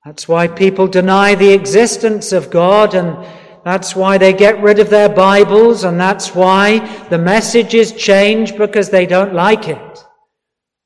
That's 0.07 0.27
why 0.27 0.49
people 0.49 0.87
deny 0.87 1.35
the 1.35 1.53
existence 1.53 2.33
of 2.33 2.51
God 2.51 2.95
and 2.95 3.27
that's 3.63 3.95
why 3.95 4.17
they 4.17 4.33
get 4.33 4.63
rid 4.63 4.79
of 4.79 4.89
their 4.89 5.11
Bibles 5.11 5.85
and 5.85 6.01
that's 6.01 6.35
why 6.35 6.79
the 7.11 7.19
messages 7.19 7.93
change 7.93 8.57
because 8.57 8.89
they 8.89 9.05
don't 9.05 9.35
like 9.35 9.69
it. 9.69 10.05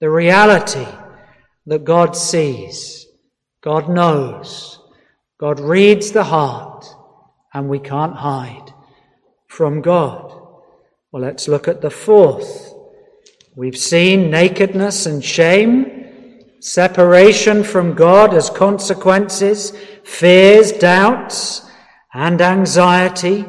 The 0.00 0.11
reality 0.11 0.88
that 1.66 1.85
God 1.85 2.16
sees, 2.16 3.07
God 3.62 3.88
knows, 3.88 4.80
God 5.38 5.61
reads 5.61 6.11
the 6.11 6.25
heart, 6.25 6.85
and 7.54 7.68
we 7.68 7.78
can't 7.78 8.16
hide 8.16 8.73
from 9.47 9.83
God. 9.83 10.33
Well, 11.12 11.23
let's 11.23 11.47
look 11.47 11.68
at 11.68 11.80
the 11.80 11.90
fourth. 11.90 12.67
We've 13.58 13.76
seen 13.76 14.30
nakedness 14.30 15.06
and 15.06 15.24
shame, 15.24 16.44
separation 16.60 17.64
from 17.64 17.94
God 17.94 18.32
as 18.32 18.50
consequences, 18.50 19.73
fears, 20.04 20.71
doubts, 20.71 21.68
and 22.14 22.40
anxiety. 22.40 23.44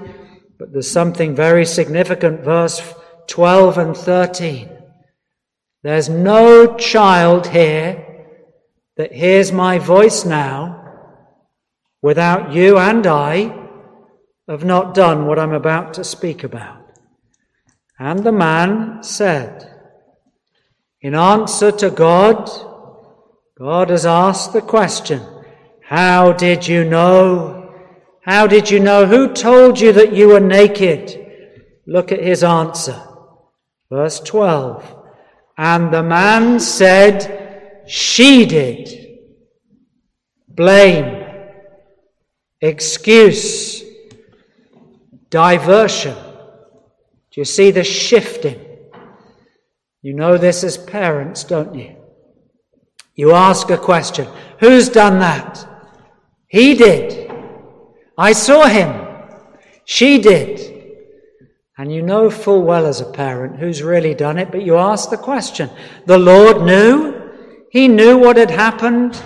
But 0.58 0.74
there's 0.74 0.90
something 0.90 1.36
very 1.36 1.64
significant, 1.64 2.42
verse 2.42 2.82
12 3.28 3.78
and 3.78 3.96
13. 3.96 4.72
There's 5.84 6.10
no 6.10 6.76
child 6.76 7.46
here 7.46 8.26
that 8.98 9.14
hears 9.14 9.52
my 9.52 9.78
voice 9.78 10.26
now 10.26 10.92
without 12.02 12.52
you 12.52 12.80
and 12.80 13.06
I 13.06 13.56
have 14.48 14.66
not 14.66 14.96
done 14.96 15.28
what 15.28 15.38
I'm 15.38 15.54
about 15.54 15.94
to 15.94 16.04
speak 16.04 16.44
about. 16.44 16.98
And 18.00 18.24
the 18.24 18.32
man 18.32 19.04
said, 19.04 19.76
in 21.02 21.16
answer 21.16 21.72
to 21.72 21.90
God, 21.90 22.50
God 23.58 23.90
has 23.90 24.06
asked 24.06 24.54
the 24.54 24.62
question, 24.62 25.22
How 25.84 26.34
did 26.34 26.68
you 26.68 26.84
know? 26.84 27.74
How 28.22 28.48
did 28.48 28.70
you 28.70 28.80
know? 28.80 29.06
Who 29.06 29.34
told 29.34 29.80
you 29.80 29.94
that 29.94 30.14
you 30.14 30.30
were 30.30 30.40
naked? 30.40 31.28
Look 31.88 32.12
at 32.12 32.22
his 32.22 32.44
answer. 32.44 33.02
Verse 33.90 34.20
12. 34.20 34.96
And 35.58 35.94
the 35.94 36.04
man 36.04 36.60
said, 36.60 37.84
She 37.88 38.46
did. 38.46 39.08
Blame, 40.48 41.26
excuse, 42.60 43.82
diversion. 45.30 46.16
Do 47.32 47.42
you 47.42 47.46
see 47.46 47.72
the 47.72 47.86
shifting? 47.86 48.69
You 50.02 50.14
know 50.14 50.38
this 50.38 50.64
as 50.64 50.78
parents, 50.78 51.44
don't 51.44 51.76
you? 51.76 51.96
You 53.16 53.34
ask 53.34 53.70
a 53.70 53.78
question 53.78 54.28
Who's 54.60 54.90
done 54.90 55.20
that? 55.20 55.68
He 56.48 56.76
did. 56.76 57.32
I 58.18 58.32
saw 58.32 58.66
him. 58.68 59.08
She 59.86 60.20
did. 60.20 60.76
And 61.78 61.94
you 61.94 62.02
know 62.02 62.30
full 62.30 62.64
well 62.64 62.86
as 62.86 63.00
a 63.00 63.12
parent 63.12 63.58
who's 63.58 63.84
really 63.84 64.14
done 64.14 64.38
it, 64.38 64.52
but 64.52 64.64
you 64.64 64.78
ask 64.78 65.10
the 65.10 65.18
question. 65.18 65.70
The 66.06 66.18
Lord 66.18 66.62
knew. 66.64 67.16
He 67.72 67.88
knew 67.88 68.18
what 68.18 68.38
had 68.38 68.52
happened, 68.52 69.22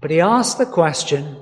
but 0.00 0.10
he 0.10 0.20
asked 0.20 0.58
the 0.58 0.66
question 0.66 1.36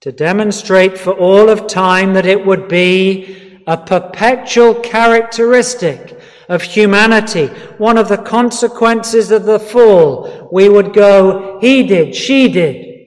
to 0.00 0.10
demonstrate 0.12 0.96
for 0.96 1.12
all 1.12 1.48
of 1.48 1.66
time 1.66 2.14
that 2.14 2.26
it 2.26 2.44
would 2.46 2.68
be 2.68 3.62
a 3.66 3.76
perpetual 3.76 4.74
characteristic 4.74 6.19
of 6.50 6.62
humanity, 6.62 7.46
one 7.78 7.96
of 7.96 8.08
the 8.08 8.18
consequences 8.18 9.30
of 9.30 9.44
the 9.44 9.58
fall. 9.58 10.50
We 10.52 10.68
would 10.68 10.92
go, 10.92 11.58
he 11.60 11.84
did, 11.84 12.14
she 12.14 12.48
did. 12.48 13.06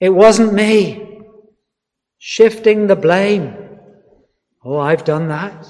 It 0.00 0.08
wasn't 0.08 0.52
me. 0.52 1.20
Shifting 2.18 2.88
the 2.88 2.96
blame. 2.96 3.54
Oh, 4.64 4.78
I've 4.78 5.04
done 5.04 5.28
that. 5.28 5.66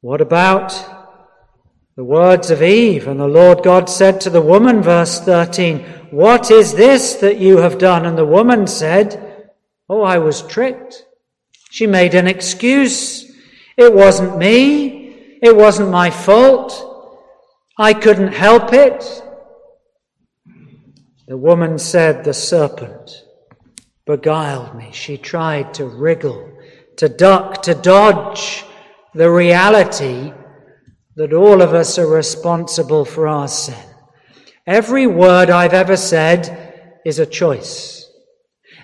What 0.00 0.20
about 0.20 0.72
the 1.94 2.04
words 2.04 2.50
of 2.50 2.62
Eve? 2.62 3.06
And 3.06 3.20
the 3.20 3.28
Lord 3.28 3.62
God 3.62 3.88
said 3.88 4.20
to 4.22 4.30
the 4.30 4.40
woman, 4.40 4.82
verse 4.82 5.20
13, 5.20 5.84
what 6.10 6.50
is 6.50 6.74
this 6.74 7.14
that 7.16 7.38
you 7.38 7.58
have 7.58 7.78
done? 7.78 8.06
And 8.06 8.16
the 8.16 8.24
woman 8.24 8.66
said, 8.66 9.50
Oh, 9.88 10.02
I 10.02 10.18
was 10.18 10.42
tricked. 10.42 11.04
She 11.70 11.86
made 11.86 12.14
an 12.14 12.26
excuse. 12.26 13.25
It 13.76 13.92
wasn't 13.92 14.38
me. 14.38 15.38
It 15.42 15.54
wasn't 15.54 15.90
my 15.90 16.10
fault. 16.10 16.82
I 17.78 17.92
couldn't 17.92 18.32
help 18.32 18.72
it. 18.72 19.22
The 21.28 21.36
woman 21.36 21.78
said, 21.78 22.24
The 22.24 22.32
serpent 22.32 23.24
beguiled 24.06 24.74
me. 24.76 24.90
She 24.92 25.18
tried 25.18 25.74
to 25.74 25.84
wriggle, 25.84 26.50
to 26.96 27.08
duck, 27.08 27.62
to 27.62 27.74
dodge 27.74 28.64
the 29.14 29.30
reality 29.30 30.32
that 31.16 31.32
all 31.32 31.60
of 31.60 31.74
us 31.74 31.98
are 31.98 32.06
responsible 32.06 33.04
for 33.04 33.26
our 33.26 33.48
sin. 33.48 33.84
Every 34.66 35.06
word 35.06 35.50
I've 35.50 35.74
ever 35.74 35.96
said 35.96 37.00
is 37.04 37.18
a 37.18 37.26
choice. 37.26 38.08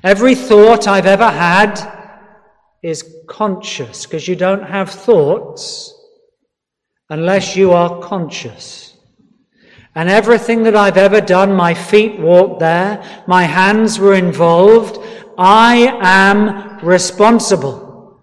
Every 0.02 0.34
thought 0.34 0.88
I've 0.88 1.06
ever 1.06 1.28
had 1.28 2.01
is 2.82 3.04
conscious 3.28 4.06
because 4.06 4.26
you 4.26 4.36
don't 4.36 4.64
have 4.64 4.90
thoughts 4.90 5.94
unless 7.08 7.56
you 7.56 7.72
are 7.72 8.00
conscious. 8.00 8.96
And 9.94 10.08
everything 10.08 10.62
that 10.62 10.74
I've 10.74 10.96
ever 10.96 11.20
done, 11.20 11.54
my 11.54 11.74
feet 11.74 12.18
walked 12.18 12.60
there, 12.60 13.24
my 13.26 13.44
hands 13.44 13.98
were 13.98 14.14
involved, 14.14 14.98
I 15.36 15.98
am 16.00 16.84
responsible. 16.84 18.22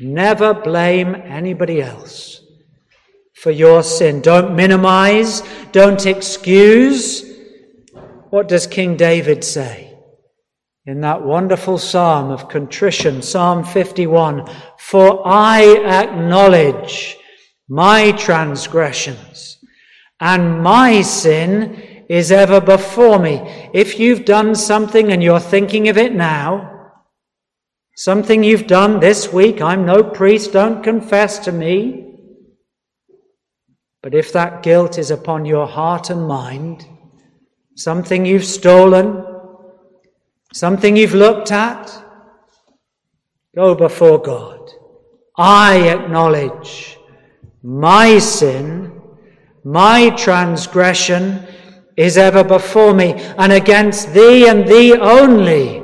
Never 0.00 0.52
blame 0.52 1.14
anybody 1.14 1.80
else 1.80 2.42
for 3.34 3.50
your 3.50 3.82
sin. 3.82 4.20
Don't 4.20 4.56
minimize, 4.56 5.42
don't 5.72 6.04
excuse. 6.04 7.24
What 8.30 8.48
does 8.48 8.66
King 8.66 8.96
David 8.96 9.44
say? 9.44 9.85
In 10.86 11.00
that 11.00 11.20
wonderful 11.20 11.78
psalm 11.78 12.30
of 12.30 12.48
contrition, 12.48 13.20
Psalm 13.20 13.64
51, 13.64 14.48
for 14.78 15.26
I 15.26 15.62
acknowledge 15.84 17.16
my 17.68 18.12
transgressions 18.12 19.58
and 20.20 20.62
my 20.62 21.02
sin 21.02 22.04
is 22.08 22.30
ever 22.30 22.60
before 22.60 23.18
me. 23.18 23.70
If 23.74 23.98
you've 23.98 24.24
done 24.24 24.54
something 24.54 25.10
and 25.10 25.20
you're 25.20 25.40
thinking 25.40 25.88
of 25.88 25.98
it 25.98 26.14
now, 26.14 26.92
something 27.96 28.44
you've 28.44 28.68
done 28.68 29.00
this 29.00 29.32
week, 29.32 29.60
I'm 29.60 29.84
no 29.84 30.04
priest, 30.04 30.52
don't 30.52 30.84
confess 30.84 31.40
to 31.40 31.52
me. 31.52 32.14
But 34.04 34.14
if 34.14 34.32
that 34.34 34.62
guilt 34.62 34.98
is 34.98 35.10
upon 35.10 35.46
your 35.46 35.66
heart 35.66 36.10
and 36.10 36.28
mind, 36.28 36.86
something 37.74 38.24
you've 38.24 38.44
stolen, 38.44 39.35
something 40.56 40.96
you've 40.96 41.14
looked 41.14 41.52
at, 41.52 41.86
go 43.54 43.74
before 43.74 44.20
God. 44.22 44.70
I 45.36 45.90
acknowledge 45.90 46.98
my 47.62 48.18
sin, 48.18 49.02
my 49.64 50.10
transgression 50.10 51.46
is 51.96 52.16
ever 52.16 52.42
before 52.42 52.94
me, 52.94 53.12
and 53.36 53.52
against 53.52 54.14
thee 54.14 54.48
and 54.48 54.66
thee 54.66 54.94
only 54.94 55.82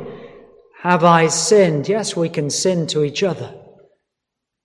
have 0.81 1.05
I 1.05 1.27
sinned. 1.27 1.89
Yes, 1.89 2.17
we 2.17 2.31
can 2.31 2.49
sin 2.49 2.87
to 2.89 3.05
each 3.05 3.23
other. 3.23 3.55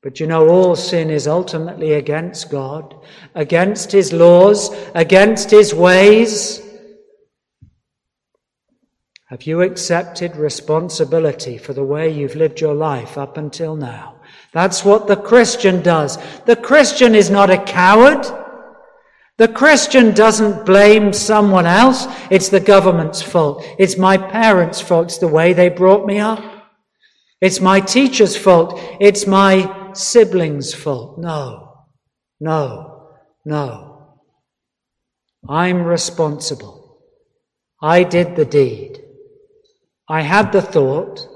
But 0.04 0.22
you 0.22 0.28
know, 0.28 0.48
all 0.48 0.78
sin 0.78 1.10
is 1.10 1.28
ultimately 1.28 1.94
against 1.94 2.50
God, 2.50 2.96
against 3.36 3.92
His 3.92 4.14
laws, 4.14 4.74
against 4.96 5.52
His 5.52 5.74
ways. 5.74 6.62
Have 9.30 9.44
you 9.44 9.62
accepted 9.62 10.38
responsibility 10.38 11.58
for 11.58 11.74
the 11.74 11.84
way 11.84 12.10
you've 12.10 12.36
lived 12.38 12.62
your 12.62 12.74
life 12.74 13.18
up 13.18 13.36
until 13.36 13.76
now? 13.76 14.16
That's 14.54 14.86
what 14.86 15.08
the 15.08 15.18
Christian 15.18 15.82
does. 15.82 16.18
The 16.46 16.56
Christian 16.56 17.14
is 17.14 17.30
not 17.30 17.50
a 17.50 17.62
coward. 17.62 18.26
The 19.36 19.50
Christian 19.50 20.14
doesn't 20.14 20.66
blame 20.66 21.12
someone 21.12 21.66
else. 21.66 22.08
It's 22.32 22.48
the 22.48 22.62
government's 22.62 23.22
fault. 23.22 23.66
It's 23.78 23.98
my 23.98 24.18
parents' 24.18 24.80
fault. 24.80 25.08
It's 25.08 25.18
the 25.18 25.28
way 25.28 25.52
they 25.52 25.68
brought 25.68 26.06
me 26.06 26.20
up. 26.20 26.42
It's 27.42 27.60
my 27.60 27.82
teacher's 27.82 28.38
fault. 28.38 28.80
It's 29.02 29.28
my 29.28 29.92
siblings' 29.92 30.74
fault. 30.74 31.20
No, 31.20 31.86
no, 32.40 33.10
no. 33.44 34.20
I'm 35.50 35.84
responsible. 35.84 37.04
I 37.82 38.04
did 38.04 38.38
the 38.38 38.46
deed. 38.46 38.97
I 40.10 40.22
had 40.22 40.52
the 40.52 40.62
thought, 40.62 41.28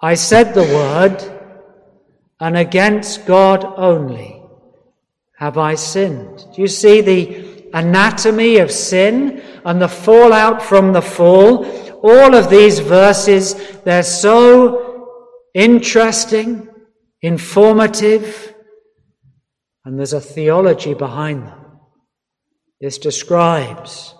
I 0.00 0.14
said 0.14 0.54
the 0.54 0.62
word, 0.62 1.18
and 2.40 2.56
against 2.56 3.26
God 3.26 3.64
only 3.64 4.40
have 5.36 5.58
I 5.58 5.74
sinned. 5.74 6.46
Do 6.54 6.62
you 6.62 6.68
see 6.68 7.00
the 7.00 7.68
anatomy 7.74 8.58
of 8.58 8.70
sin 8.70 9.42
and 9.64 9.82
the 9.82 9.88
fallout 9.88 10.62
from 10.62 10.92
the 10.92 11.02
fall? 11.02 11.66
All 12.02 12.34
of 12.34 12.48
these 12.48 12.78
verses, 12.78 13.54
they're 13.84 14.04
so 14.04 15.08
interesting, 15.52 16.68
informative, 17.22 18.54
and 19.84 19.98
there's 19.98 20.12
a 20.12 20.20
theology 20.20 20.94
behind 20.94 21.48
them. 21.48 21.80
This 22.80 22.98
describes 22.98 24.14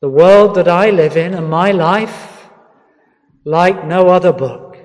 the 0.00 0.08
world 0.08 0.54
that 0.54 0.68
I 0.68 0.88
live 0.88 1.18
in 1.18 1.34
and 1.34 1.50
my 1.50 1.72
life 1.72 2.37
like 3.48 3.86
no 3.86 4.08
other 4.08 4.30
book. 4.30 4.76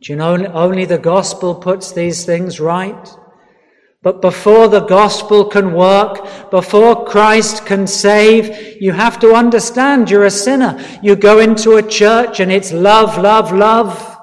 Do 0.00 0.12
you 0.12 0.16
know 0.16 0.46
only 0.54 0.86
the 0.86 0.96
gospel 0.96 1.54
puts 1.54 1.92
these 1.92 2.24
things 2.24 2.60
right? 2.60 3.06
But 4.02 4.22
before 4.22 4.68
the 4.68 4.86
gospel 4.86 5.44
can 5.44 5.74
work, 5.74 6.50
before 6.50 7.04
Christ 7.04 7.66
can 7.66 7.86
save, 7.86 8.80
you 8.80 8.92
have 8.92 9.20
to 9.20 9.34
understand 9.34 10.10
you're 10.10 10.24
a 10.24 10.30
sinner. 10.30 10.82
You 11.02 11.14
go 11.14 11.40
into 11.40 11.76
a 11.76 11.86
church 11.86 12.40
and 12.40 12.50
it's 12.50 12.72
love, 12.72 13.18
love, 13.18 13.52
love. 13.52 14.18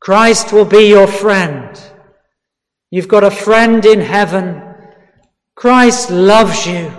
Christ 0.00 0.52
will 0.52 0.64
be 0.64 0.88
your 0.88 1.06
friend. 1.06 1.80
You've 2.90 3.06
got 3.06 3.22
a 3.22 3.30
friend 3.30 3.86
in 3.86 4.00
heaven. 4.00 4.60
Christ 5.54 6.10
loves 6.10 6.66
you. 6.66 6.92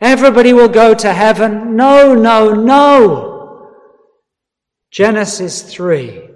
Everybody 0.00 0.52
will 0.52 0.68
go 0.68 0.94
to 0.94 1.12
heaven. 1.12 1.74
No, 1.74 2.14
no, 2.14 2.54
no. 2.54 3.29
Genesis 4.90 5.62
3. 5.62 6.28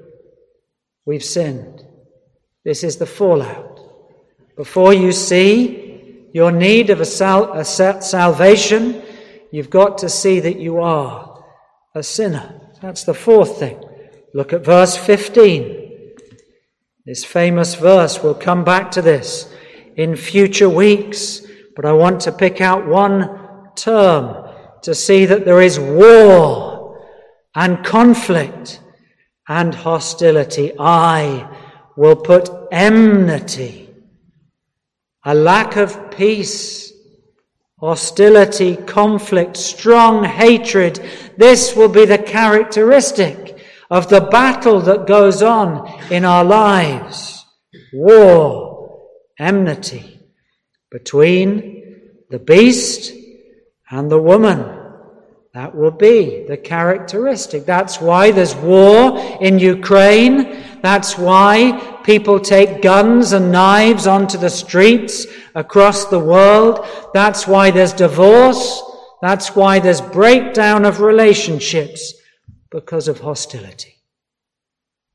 We've 1.06 1.24
sinned. 1.24 1.84
This 2.64 2.84
is 2.84 2.96
the 2.96 3.06
fallout. 3.06 3.80
Before 4.56 4.94
you 4.94 5.10
see 5.10 6.28
your 6.32 6.52
need 6.52 6.90
of 6.90 7.00
a, 7.00 7.04
sal- 7.04 7.52
a 7.52 7.64
salvation, 7.64 9.02
you've 9.50 9.70
got 9.70 9.98
to 9.98 10.08
see 10.08 10.40
that 10.40 10.58
you 10.58 10.78
are 10.78 11.44
a 11.94 12.02
sinner. 12.02 12.60
That's 12.80 13.04
the 13.04 13.14
fourth 13.14 13.58
thing. 13.58 13.82
Look 14.34 14.52
at 14.52 14.64
verse 14.64 14.96
15. 14.96 16.14
This 17.06 17.24
famous 17.24 17.74
verse, 17.74 18.22
we'll 18.22 18.34
come 18.34 18.64
back 18.64 18.90
to 18.92 19.02
this 19.02 19.52
in 19.96 20.16
future 20.16 20.68
weeks, 20.68 21.42
but 21.76 21.84
I 21.84 21.92
want 21.92 22.20
to 22.22 22.32
pick 22.32 22.60
out 22.60 22.86
one 22.86 23.72
term 23.74 24.48
to 24.82 24.94
see 24.94 25.26
that 25.26 25.44
there 25.44 25.60
is 25.60 25.78
war 25.78 26.73
and 27.54 27.84
conflict 27.84 28.80
and 29.48 29.74
hostility. 29.74 30.72
I 30.78 31.48
will 31.96 32.16
put 32.16 32.50
enmity, 32.72 33.90
a 35.24 35.34
lack 35.34 35.76
of 35.76 36.10
peace, 36.10 36.92
hostility, 37.78 38.76
conflict, 38.76 39.56
strong 39.56 40.24
hatred. 40.24 41.00
This 41.36 41.76
will 41.76 41.88
be 41.88 42.04
the 42.04 42.18
characteristic 42.18 43.58
of 43.90 44.08
the 44.08 44.22
battle 44.22 44.80
that 44.80 45.06
goes 45.06 45.42
on 45.42 46.02
in 46.10 46.24
our 46.24 46.44
lives. 46.44 47.44
War, 47.92 48.90
enmity 49.38 50.20
between 50.90 52.24
the 52.30 52.38
beast 52.38 53.12
and 53.90 54.10
the 54.10 54.20
woman 54.20 54.83
that 55.54 55.72
will 55.72 55.92
be 55.92 56.44
the 56.48 56.56
characteristic. 56.56 57.64
That's 57.64 58.00
why 58.00 58.32
there's 58.32 58.56
war 58.56 59.38
in 59.40 59.60
Ukraine. 59.60 60.60
That's 60.82 61.16
why 61.16 62.00
people 62.02 62.40
take 62.40 62.82
guns 62.82 63.32
and 63.32 63.52
knives 63.52 64.08
onto 64.08 64.36
the 64.36 64.50
streets 64.50 65.26
across 65.54 66.06
the 66.06 66.18
world. 66.18 66.84
That's 67.14 67.46
why 67.46 67.70
there's 67.70 67.92
divorce. 67.92 68.82
That's 69.22 69.54
why 69.54 69.78
there's 69.78 70.00
breakdown 70.00 70.84
of 70.84 71.00
relationships 71.00 72.14
because 72.72 73.06
of 73.06 73.20
hostility. 73.20 73.94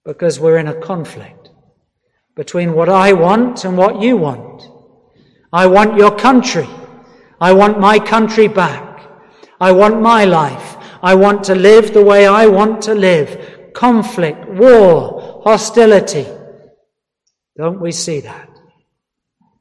Because 0.06 0.40
we're 0.40 0.58
in 0.58 0.70
a 0.70 0.80
conflict 0.80 1.50
between 2.38 2.74
what 2.74 2.88
I 2.88 3.12
want 3.12 3.66
and 3.66 3.78
what 3.78 4.02
you 4.02 4.16
want. 4.16 4.70
I 5.52 5.68
want 5.68 5.98
your 5.98 6.16
country. 6.16 6.70
I 7.42 7.52
want 7.52 7.78
my 7.78 8.00
country 8.00 8.48
back. 8.48 8.89
I 9.60 9.72
want 9.72 10.02
my 10.02 10.26
life. 10.26 10.78
I 11.02 11.16
want 11.16 11.44
to 11.46 11.56
live 11.56 11.94
the 11.94 12.04
way 12.04 12.28
I 12.28 12.46
want 12.46 12.82
to 12.84 12.94
live. 12.94 13.74
Conflict, 13.74 14.48
war, 14.50 15.42
hostility. 15.44 16.26
Don't 17.58 17.80
we 17.82 17.92
see 17.92 18.22
that? 18.22 18.50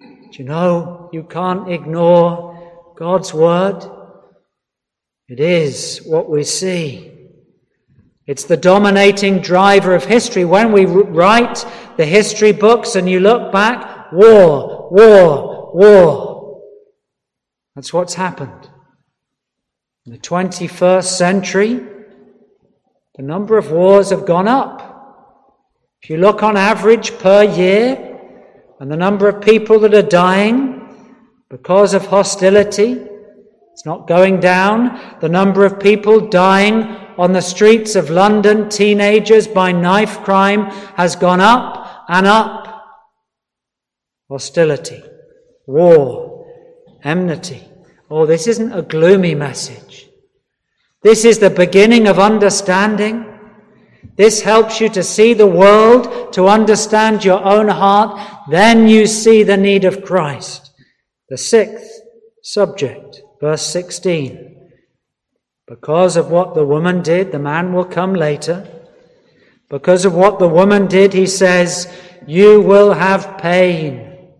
Do 0.01 0.43
you 0.43 0.45
know 0.45 1.11
you 1.13 1.25
can't 1.25 1.71
ignore 1.71 2.95
God's 2.97 3.35
word? 3.35 3.85
It 5.29 5.41
is 5.41 6.01
what 6.07 6.31
we 6.31 6.45
see. 6.45 7.13
It's 8.27 8.45
the 8.45 8.57
dominating 8.57 9.41
driver 9.41 9.95
of 9.95 10.05
history. 10.05 10.45
When 10.45 10.71
we 10.71 10.85
write 10.85 11.65
the 11.97 12.05
history 12.05 12.53
books 12.53 12.95
and 12.95 13.09
you 13.09 13.21
look 13.21 13.53
back, 13.53 14.13
war, 14.13 14.91
war, 14.91 15.73
war. 15.75 16.63
That's 17.75 17.93
what's 17.93 18.15
happened. 18.15 18.68
In 20.09 20.15
the 20.15 20.21
21st 20.21 21.05
century, 21.05 21.81
the 23.17 23.23
number 23.23 23.59
of 23.59 23.71
wars 23.71 24.09
have 24.09 24.25
gone 24.25 24.49
up. 24.49 24.81
If 26.01 26.09
you 26.09 26.17
look 26.17 26.43
on 26.43 26.57
average 26.57 27.19
per 27.19 27.43
year, 27.43 28.19
and 28.81 28.91
the 28.91 28.97
number 28.97 29.29
of 29.29 29.43
people 29.43 29.79
that 29.81 29.93
are 29.93 30.01
dying 30.01 30.89
because 31.51 31.93
of 31.93 32.07
hostility, 32.07 32.93
it's 32.93 33.85
not 33.85 34.09
going 34.09 34.41
down. 34.41 34.99
The 35.21 35.29
number 35.29 35.67
of 35.67 35.79
people 35.79 36.21
dying 36.21 36.85
on 37.19 37.35
the 37.35 37.43
streets 37.43 37.95
of 37.95 38.09
London, 38.09 38.71
teenagers 38.71 39.47
by 39.47 39.73
knife 39.73 40.21
crime, 40.21 40.71
has 40.97 41.17
gone 41.17 41.43
up 41.43 42.07
and 42.09 42.27
up. 42.27 42.83
Hostility, 44.31 45.03
war, 45.67 46.47
enmity. 47.05 47.69
Oh, 48.11 48.25
this 48.25 48.47
isn't 48.47 48.73
a 48.73 48.83
gloomy 48.83 49.35
message. 49.35 50.09
This 51.03 51.25
is 51.25 51.39
the 51.39 51.51
beginning 51.51 52.09
of 52.09 52.19
understanding. 52.19 53.25
This 54.17 54.41
helps 54.41 54.81
you 54.81 54.89
to 54.91 55.03
see 55.03 55.35
the 55.35 55.47
world, 55.47 56.33
to 56.33 56.49
understand 56.49 57.25
your 57.25 57.45
own 57.45 57.69
heart. 57.69 58.19
Then 58.51 58.89
you 58.89 59.07
see 59.07 59.43
the 59.43 59.57
need 59.57 59.85
of 59.85 60.03
Christ. 60.03 60.73
The 61.29 61.39
sixth 61.39 62.01
subject, 62.43 63.21
verse 63.41 63.67
16. 63.67 64.71
Because 65.67 66.17
of 66.17 66.31
what 66.31 66.55
the 66.55 66.65
woman 66.65 67.03
did, 67.03 67.31
the 67.31 67.39
man 67.39 67.75
will 67.75 67.85
come 67.85 68.15
later. 68.15 68.67
Because 69.69 70.07
of 70.07 70.15
what 70.15 70.39
the 70.39 70.49
woman 70.49 70.87
did, 70.87 71.13
he 71.13 71.27
says, 71.27 71.87
you 72.27 72.61
will 72.63 72.95
have 72.95 73.37
pain, 73.37 74.31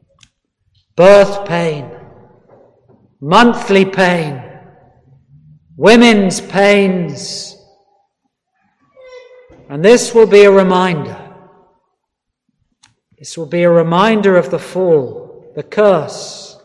birth 0.97 1.47
pain, 1.47 1.98
monthly 3.21 3.85
pain, 3.85 4.43
women's 5.77 6.41
pains, 6.41 7.57
and 9.69 9.85
this 9.85 10.15
will 10.15 10.27
be 10.27 10.45
a 10.45 10.51
reminder. 10.51 11.17
This 13.19 13.37
will 13.37 13.47
be 13.47 13.65
a 13.65 13.71
reminder 13.71 14.37
of 14.37 14.51
the 14.51 14.59
fall, 14.59 15.53
the 15.57 15.63
curse. 15.63 16.57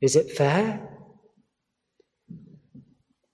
Is 0.00 0.16
it 0.16 0.32
fair? 0.32 0.88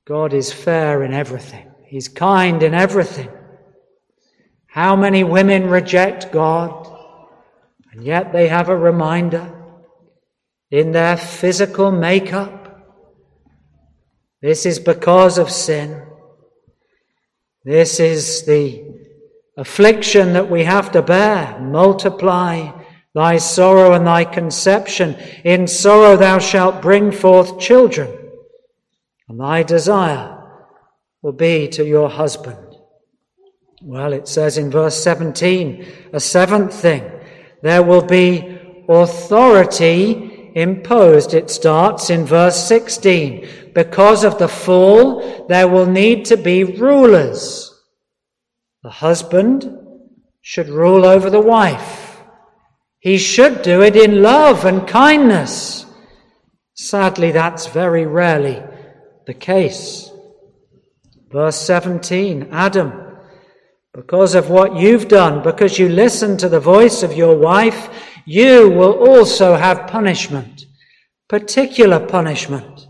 God 0.06 0.34
is 0.34 0.52
fair 0.52 1.02
in 1.02 1.12
everything. 1.12 1.70
He's 1.86 2.08
kind 2.08 2.62
in 2.62 2.74
everything. 2.74 3.30
How 4.66 4.94
many 4.94 5.24
women 5.24 5.68
reject 5.68 6.30
God, 6.30 6.94
and 7.90 8.04
yet 8.04 8.32
they 8.32 8.48
have 8.48 8.68
a 8.68 8.76
reminder 8.76 9.57
in 10.70 10.92
their 10.92 11.16
physical 11.16 11.90
makeup. 11.90 12.54
This 14.42 14.66
is 14.66 14.78
because 14.78 15.38
of 15.38 15.50
sin. 15.50 16.02
This 17.64 18.00
is 18.00 18.46
the 18.46 18.84
affliction 19.56 20.34
that 20.34 20.50
we 20.50 20.64
have 20.64 20.92
to 20.92 21.02
bear. 21.02 21.58
Multiply 21.60 22.70
thy 23.14 23.38
sorrow 23.38 23.94
and 23.94 24.06
thy 24.06 24.24
conception. 24.24 25.16
In 25.44 25.66
sorrow 25.66 26.16
thou 26.16 26.38
shalt 26.38 26.80
bring 26.80 27.10
forth 27.10 27.58
children, 27.58 28.08
and 29.28 29.40
thy 29.40 29.64
desire 29.64 30.36
will 31.22 31.32
be 31.32 31.68
to 31.68 31.84
your 31.84 32.08
husband. 32.08 32.58
Well, 33.82 34.12
it 34.12 34.28
says 34.28 34.58
in 34.58 34.70
verse 34.70 35.02
17, 35.02 35.86
a 36.12 36.20
seventh 36.20 36.74
thing, 36.74 37.10
there 37.62 37.82
will 37.82 38.04
be 38.04 38.58
authority 38.88 40.27
imposed. 40.54 41.34
It 41.34 41.50
starts 41.50 42.10
in 42.10 42.24
verse 42.24 42.66
16 42.66 43.72
because 43.74 44.24
of 44.24 44.38
the 44.38 44.48
fall, 44.48 45.46
there 45.46 45.68
will 45.68 45.86
need 45.86 46.24
to 46.26 46.36
be 46.36 46.64
rulers. 46.64 47.72
The 48.82 48.90
husband 48.90 49.70
should 50.40 50.68
rule 50.68 51.04
over 51.04 51.30
the 51.30 51.40
wife. 51.40 52.20
He 52.98 53.18
should 53.18 53.62
do 53.62 53.82
it 53.82 53.94
in 53.94 54.22
love 54.22 54.64
and 54.64 54.86
kindness. 54.88 55.86
Sadly, 56.74 57.30
that's 57.32 57.66
very 57.66 58.06
rarely 58.06 58.62
the 59.26 59.34
case. 59.34 60.10
Verse 61.30 61.56
17 61.56 62.48
Adam, 62.50 62.92
because 63.94 64.34
of 64.34 64.50
what 64.50 64.76
you've 64.76 65.08
done, 65.08 65.42
because 65.42 65.78
you 65.78 65.88
listened 65.88 66.40
to 66.40 66.48
the 66.48 66.60
voice 66.60 67.02
of 67.02 67.12
your 67.12 67.36
wife, 67.36 67.90
you 68.28 68.68
will 68.68 69.08
also 69.08 69.54
have 69.54 69.86
punishment, 69.86 70.66
particular 71.30 71.98
punishment. 71.98 72.86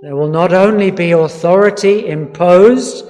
There 0.00 0.14
will 0.14 0.30
not 0.30 0.52
only 0.52 0.92
be 0.92 1.10
authority 1.10 2.06
imposed, 2.06 3.04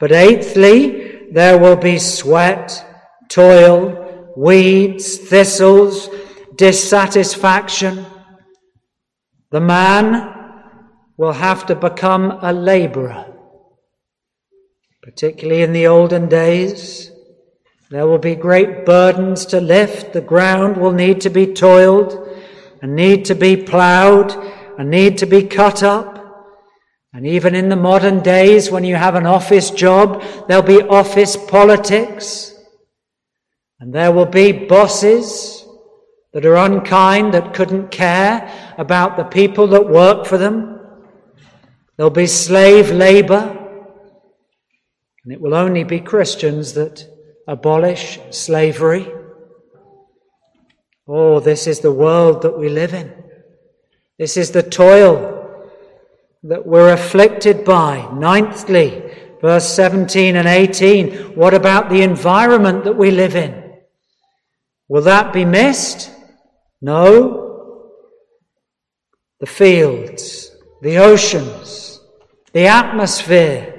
but 0.00 0.10
eighthly, 0.10 1.30
there 1.30 1.56
will 1.56 1.76
be 1.76 2.00
sweat, 2.00 2.84
toil, 3.28 4.32
weeds, 4.36 5.18
thistles, 5.18 6.10
dissatisfaction. 6.56 8.04
The 9.52 9.60
man 9.60 10.34
will 11.16 11.34
have 11.34 11.64
to 11.66 11.76
become 11.76 12.40
a 12.42 12.52
laborer. 12.52 13.24
Particularly 15.04 15.62
in 15.62 15.72
the 15.72 15.86
olden 15.86 16.28
days, 16.28 17.12
there 17.90 18.06
will 18.06 18.18
be 18.18 18.34
great 18.34 18.84
burdens 18.84 19.46
to 19.46 19.60
lift. 19.60 20.12
The 20.12 20.20
ground 20.20 20.76
will 20.76 20.92
need 20.92 21.22
to 21.22 21.30
be 21.30 21.54
toiled 21.54 22.28
and 22.82 22.94
need 22.94 23.24
to 23.26 23.34
be 23.34 23.56
ploughed 23.56 24.32
and 24.78 24.90
need 24.90 25.18
to 25.18 25.26
be 25.26 25.42
cut 25.42 25.82
up. 25.82 26.16
And 27.14 27.26
even 27.26 27.54
in 27.54 27.70
the 27.70 27.76
modern 27.76 28.20
days, 28.20 28.70
when 28.70 28.84
you 28.84 28.94
have 28.96 29.14
an 29.14 29.26
office 29.26 29.70
job, 29.70 30.22
there'll 30.46 30.62
be 30.62 30.82
office 30.82 31.36
politics. 31.36 32.54
And 33.80 33.94
there 33.94 34.12
will 34.12 34.26
be 34.26 34.52
bosses 34.52 35.64
that 36.34 36.44
are 36.44 36.56
unkind, 36.56 37.32
that 37.32 37.54
couldn't 37.54 37.90
care 37.90 38.52
about 38.76 39.16
the 39.16 39.24
people 39.24 39.66
that 39.68 39.88
work 39.88 40.26
for 40.26 40.36
them. 40.36 40.78
There'll 41.96 42.10
be 42.10 42.26
slave 42.26 42.90
labor. 42.90 43.56
And 45.24 45.32
it 45.32 45.40
will 45.40 45.54
only 45.54 45.84
be 45.84 46.00
Christians 46.00 46.74
that 46.74 47.08
abolish 47.48 48.20
slavery. 48.30 49.10
Oh, 51.08 51.40
this 51.40 51.66
is 51.66 51.80
the 51.80 51.90
world 51.90 52.42
that 52.42 52.58
we 52.58 52.68
live 52.68 52.92
in. 52.92 53.10
This 54.18 54.36
is 54.36 54.50
the 54.50 54.62
toil 54.62 55.62
that 56.42 56.66
we're 56.66 56.92
afflicted 56.92 57.64
by. 57.64 58.06
Ninthly, 58.12 59.40
verse 59.40 59.66
17 59.66 60.36
and 60.36 60.46
18, 60.46 61.34
what 61.34 61.54
about 61.54 61.88
the 61.88 62.02
environment 62.02 62.84
that 62.84 62.96
we 62.96 63.10
live 63.10 63.34
in? 63.34 63.72
Will 64.88 65.02
that 65.02 65.32
be 65.32 65.46
missed? 65.46 66.10
No. 66.82 67.94
The 69.40 69.46
fields, 69.46 70.54
the 70.82 70.98
oceans, 70.98 72.00
the 72.52 72.66
atmosphere 72.66 73.74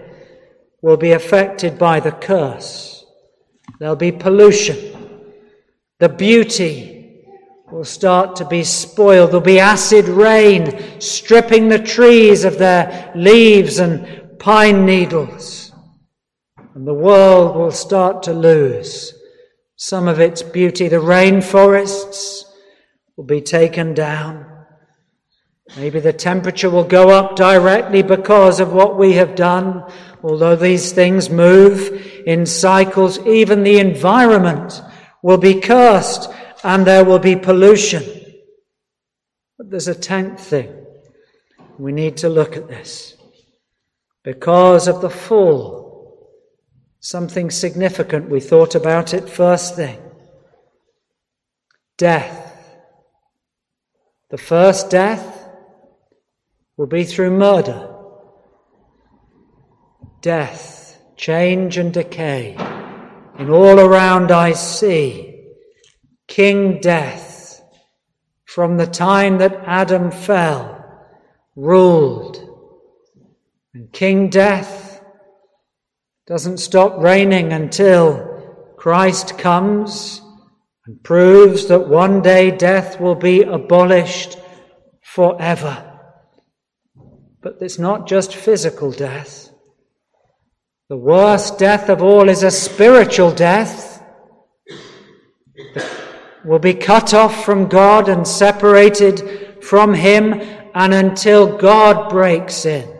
will 0.81 0.97
be 0.97 1.11
affected 1.11 1.77
by 1.77 1.99
the 1.99 2.11
curse. 2.11 2.98
There'll 3.79 3.95
be 3.95 4.11
pollution. 4.11 4.77
The 5.99 6.09
beauty 6.09 7.23
will 7.71 7.85
start 7.85 8.35
to 8.37 8.45
be 8.45 8.63
spoiled. 8.63 9.29
There'll 9.29 9.41
be 9.41 9.59
acid 9.59 10.05
rain 10.05 10.99
stripping 10.99 11.69
the 11.69 11.79
trees 11.79 12.43
of 12.43 12.57
their 12.57 13.11
leaves 13.15 13.79
and 13.79 14.39
pine 14.39 14.85
needles. 14.85 15.71
And 16.75 16.87
the 16.87 16.93
world 16.93 17.55
will 17.55 17.71
start 17.71 18.23
to 18.23 18.33
lose 18.33 19.13
some 19.75 20.07
of 20.07 20.19
its 20.19 20.41
beauty. 20.41 20.87
The 20.87 20.97
rainforests 20.97 22.43
will 23.15 23.25
be 23.25 23.41
taken 23.41 23.93
down. 23.93 24.45
Maybe 25.77 25.99
the 25.99 26.13
temperature 26.13 26.69
will 26.69 26.83
go 26.83 27.09
up 27.09 27.35
directly 27.35 28.01
because 28.01 28.59
of 28.59 28.73
what 28.73 28.97
we 28.97 29.13
have 29.13 29.35
done. 29.35 29.83
Although 30.21 30.57
these 30.57 30.91
things 30.91 31.29
move 31.29 32.23
in 32.25 32.45
cycles, 32.45 33.19
even 33.25 33.63
the 33.63 33.79
environment 33.79 34.81
will 35.21 35.37
be 35.37 35.59
cursed 35.59 36.29
and 36.63 36.85
there 36.85 37.05
will 37.05 37.19
be 37.19 37.35
pollution. 37.35 38.03
But 39.57 39.69
there's 39.69 39.87
a 39.87 39.95
tenth 39.95 40.39
thing. 40.39 40.85
We 41.77 41.91
need 41.93 42.17
to 42.17 42.29
look 42.29 42.57
at 42.57 42.67
this. 42.67 43.15
Because 44.23 44.87
of 44.87 45.01
the 45.01 45.09
fall, 45.09 46.29
something 46.99 47.49
significant, 47.49 48.29
we 48.29 48.41
thought 48.41 48.75
about 48.75 49.13
it 49.13 49.29
first 49.29 49.75
thing. 49.75 49.99
Death. 51.97 52.45
The 54.29 54.37
first 54.37 54.89
death 54.89 55.49
will 56.75 56.87
be 56.87 57.05
through 57.05 57.31
murder. 57.31 57.88
Death, 60.21 61.01
change 61.15 61.77
and 61.77 61.93
decay. 61.93 62.55
In 63.37 63.49
all 63.49 63.79
around 63.79 64.31
I 64.31 64.51
see 64.51 65.45
King 66.27 66.81
Death, 66.81 67.61
from 68.45 68.77
the 68.77 68.87
time 68.87 69.37
that 69.37 69.55
Adam 69.65 70.11
fell, 70.11 70.83
ruled. 71.55 72.37
And 73.73 73.91
King 73.93 74.29
Death 74.29 75.01
doesn't 76.27 76.57
stop 76.57 76.99
reigning 76.99 77.53
until 77.53 78.73
Christ 78.77 79.37
comes 79.37 80.21
and 80.85 81.01
proves 81.03 81.67
that 81.67 81.87
one 81.87 82.21
day 82.21 82.51
death 82.51 82.99
will 82.99 83.15
be 83.15 83.43
abolished 83.43 84.37
forever. 85.01 85.99
But 87.41 87.57
it's 87.61 87.79
not 87.79 88.07
just 88.07 88.35
physical 88.35 88.91
death. 88.91 89.48
The 90.89 90.97
worst 90.97 91.59
death 91.59 91.89
of 91.89 92.01
all 92.01 92.29
is 92.29 92.43
a 92.43 92.51
spiritual 92.51 93.31
death 93.31 94.03
We 96.43 96.49
will 96.49 96.59
be 96.59 96.73
cut 96.73 97.13
off 97.13 97.45
from 97.45 97.67
God 97.67 98.09
and 98.09 98.27
separated 98.27 99.63
from 99.63 99.93
Him, 99.93 100.41
and 100.73 100.93
until 100.93 101.57
God 101.57 102.09
breaks 102.09 102.65
in 102.65 102.99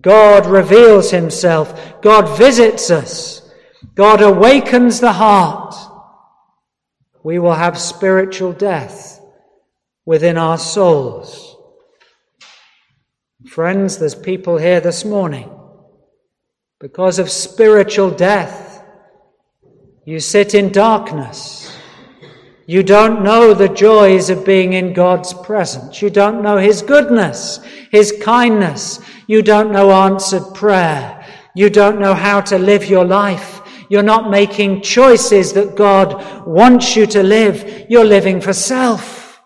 God 0.00 0.46
reveals 0.46 1.10
himself. 1.10 2.00
God 2.00 2.38
visits 2.38 2.90
us. 2.90 3.42
God 3.94 4.22
awakens 4.22 5.00
the 5.00 5.12
heart. 5.12 5.74
We 7.22 7.38
will 7.38 7.54
have 7.54 7.78
spiritual 7.78 8.52
death 8.52 9.20
within 10.06 10.38
our 10.38 10.56
souls. 10.56 11.56
Friends, 13.46 13.98
there's 13.98 14.14
people 14.14 14.56
here 14.56 14.80
this 14.80 15.04
morning. 15.04 15.50
Because 16.82 17.20
of 17.20 17.30
spiritual 17.30 18.10
death, 18.10 18.84
you 20.04 20.18
sit 20.18 20.52
in 20.52 20.72
darkness. 20.72 21.78
You 22.66 22.82
don't 22.82 23.22
know 23.22 23.54
the 23.54 23.68
joys 23.68 24.30
of 24.30 24.44
being 24.44 24.72
in 24.72 24.92
God's 24.92 25.32
presence. 25.32 26.02
You 26.02 26.10
don't 26.10 26.42
know 26.42 26.56
His 26.56 26.82
goodness, 26.82 27.60
His 27.92 28.12
kindness. 28.20 28.98
You 29.28 29.42
don't 29.42 29.70
know 29.70 29.92
answered 29.92 30.54
prayer. 30.54 31.24
You 31.54 31.70
don't 31.70 32.00
know 32.00 32.14
how 32.14 32.40
to 32.40 32.58
live 32.58 32.86
your 32.86 33.04
life. 33.04 33.60
You're 33.88 34.02
not 34.02 34.28
making 34.28 34.82
choices 34.82 35.52
that 35.52 35.76
God 35.76 36.44
wants 36.44 36.96
you 36.96 37.06
to 37.06 37.22
live. 37.22 37.86
You're 37.88 38.04
living 38.04 38.40
for 38.40 38.52
self. 38.52 39.40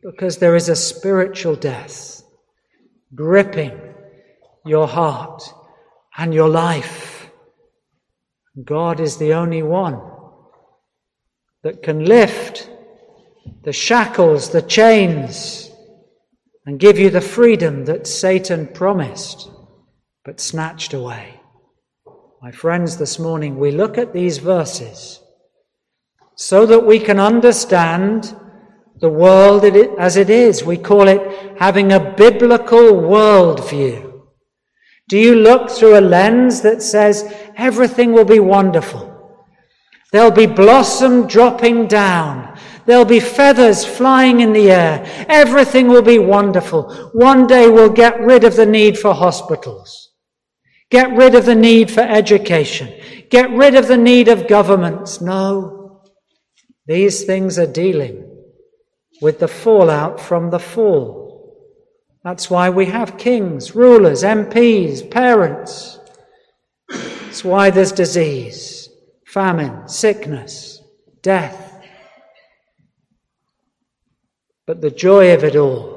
Because 0.00 0.38
there 0.38 0.54
is 0.54 0.68
a 0.68 0.76
spiritual 0.76 1.56
death 1.56 2.22
gripping 3.16 3.72
your 4.64 4.86
heart 4.86 5.42
and 6.16 6.32
your 6.32 6.48
life. 6.48 7.30
God 8.64 9.00
is 9.00 9.16
the 9.16 9.34
only 9.34 9.62
one 9.62 10.00
that 11.62 11.82
can 11.82 12.04
lift 12.04 12.70
the 13.62 13.72
shackles, 13.72 14.50
the 14.50 14.62
chains, 14.62 15.70
and 16.66 16.78
give 16.78 16.98
you 16.98 17.10
the 17.10 17.20
freedom 17.20 17.84
that 17.86 18.06
Satan 18.06 18.66
promised 18.68 19.50
but 20.24 20.40
snatched 20.40 20.94
away. 20.94 21.40
My 22.40 22.50
friends, 22.50 22.96
this 22.96 23.18
morning 23.18 23.58
we 23.58 23.70
look 23.70 23.98
at 23.98 24.12
these 24.12 24.38
verses 24.38 25.20
so 26.36 26.66
that 26.66 26.86
we 26.86 26.98
can 26.98 27.20
understand 27.20 28.34
the 29.00 29.08
world 29.08 29.64
as 29.64 30.16
it 30.16 30.30
is. 30.30 30.64
We 30.64 30.78
call 30.78 31.08
it 31.08 31.58
having 31.58 31.92
a 31.92 32.14
biblical 32.14 32.92
worldview. 32.92 34.13
Do 35.08 35.18
you 35.18 35.34
look 35.34 35.70
through 35.70 35.98
a 35.98 36.00
lens 36.00 36.62
that 36.62 36.82
says 36.82 37.32
everything 37.56 38.12
will 38.12 38.24
be 38.24 38.40
wonderful? 38.40 39.10
There'll 40.12 40.30
be 40.30 40.46
blossom 40.46 41.26
dropping 41.26 41.88
down. 41.88 42.58
There'll 42.86 43.04
be 43.04 43.20
feathers 43.20 43.84
flying 43.84 44.40
in 44.40 44.52
the 44.52 44.70
air. 44.70 45.26
Everything 45.28 45.88
will 45.88 46.02
be 46.02 46.18
wonderful. 46.18 47.10
One 47.12 47.46
day 47.46 47.68
we'll 47.68 47.90
get 47.90 48.20
rid 48.20 48.44
of 48.44 48.56
the 48.56 48.66
need 48.66 48.98
for 48.98 49.14
hospitals. 49.14 50.12
Get 50.90 51.10
rid 51.16 51.34
of 51.34 51.46
the 51.46 51.54
need 51.54 51.90
for 51.90 52.02
education. 52.02 52.92
Get 53.30 53.50
rid 53.50 53.74
of 53.74 53.88
the 53.88 53.96
need 53.96 54.28
of 54.28 54.46
governments. 54.46 55.20
No. 55.20 56.02
These 56.86 57.24
things 57.24 57.58
are 57.58 57.66
dealing 57.66 58.30
with 59.20 59.38
the 59.38 59.48
fallout 59.48 60.20
from 60.20 60.50
the 60.50 60.58
fall. 60.58 61.23
That's 62.24 62.48
why 62.48 62.70
we 62.70 62.86
have 62.86 63.18
kings, 63.18 63.74
rulers, 63.76 64.22
MPs, 64.22 65.10
parents. 65.10 66.00
That's 66.88 67.44
why 67.44 67.70
there's 67.70 67.92
disease 67.92 68.88
famine, 69.26 69.88
sickness, 69.88 70.80
death. 71.20 71.82
But 74.64 74.80
the 74.80 74.92
joy 74.92 75.34
of 75.34 75.42
it 75.42 75.56
all 75.56 75.94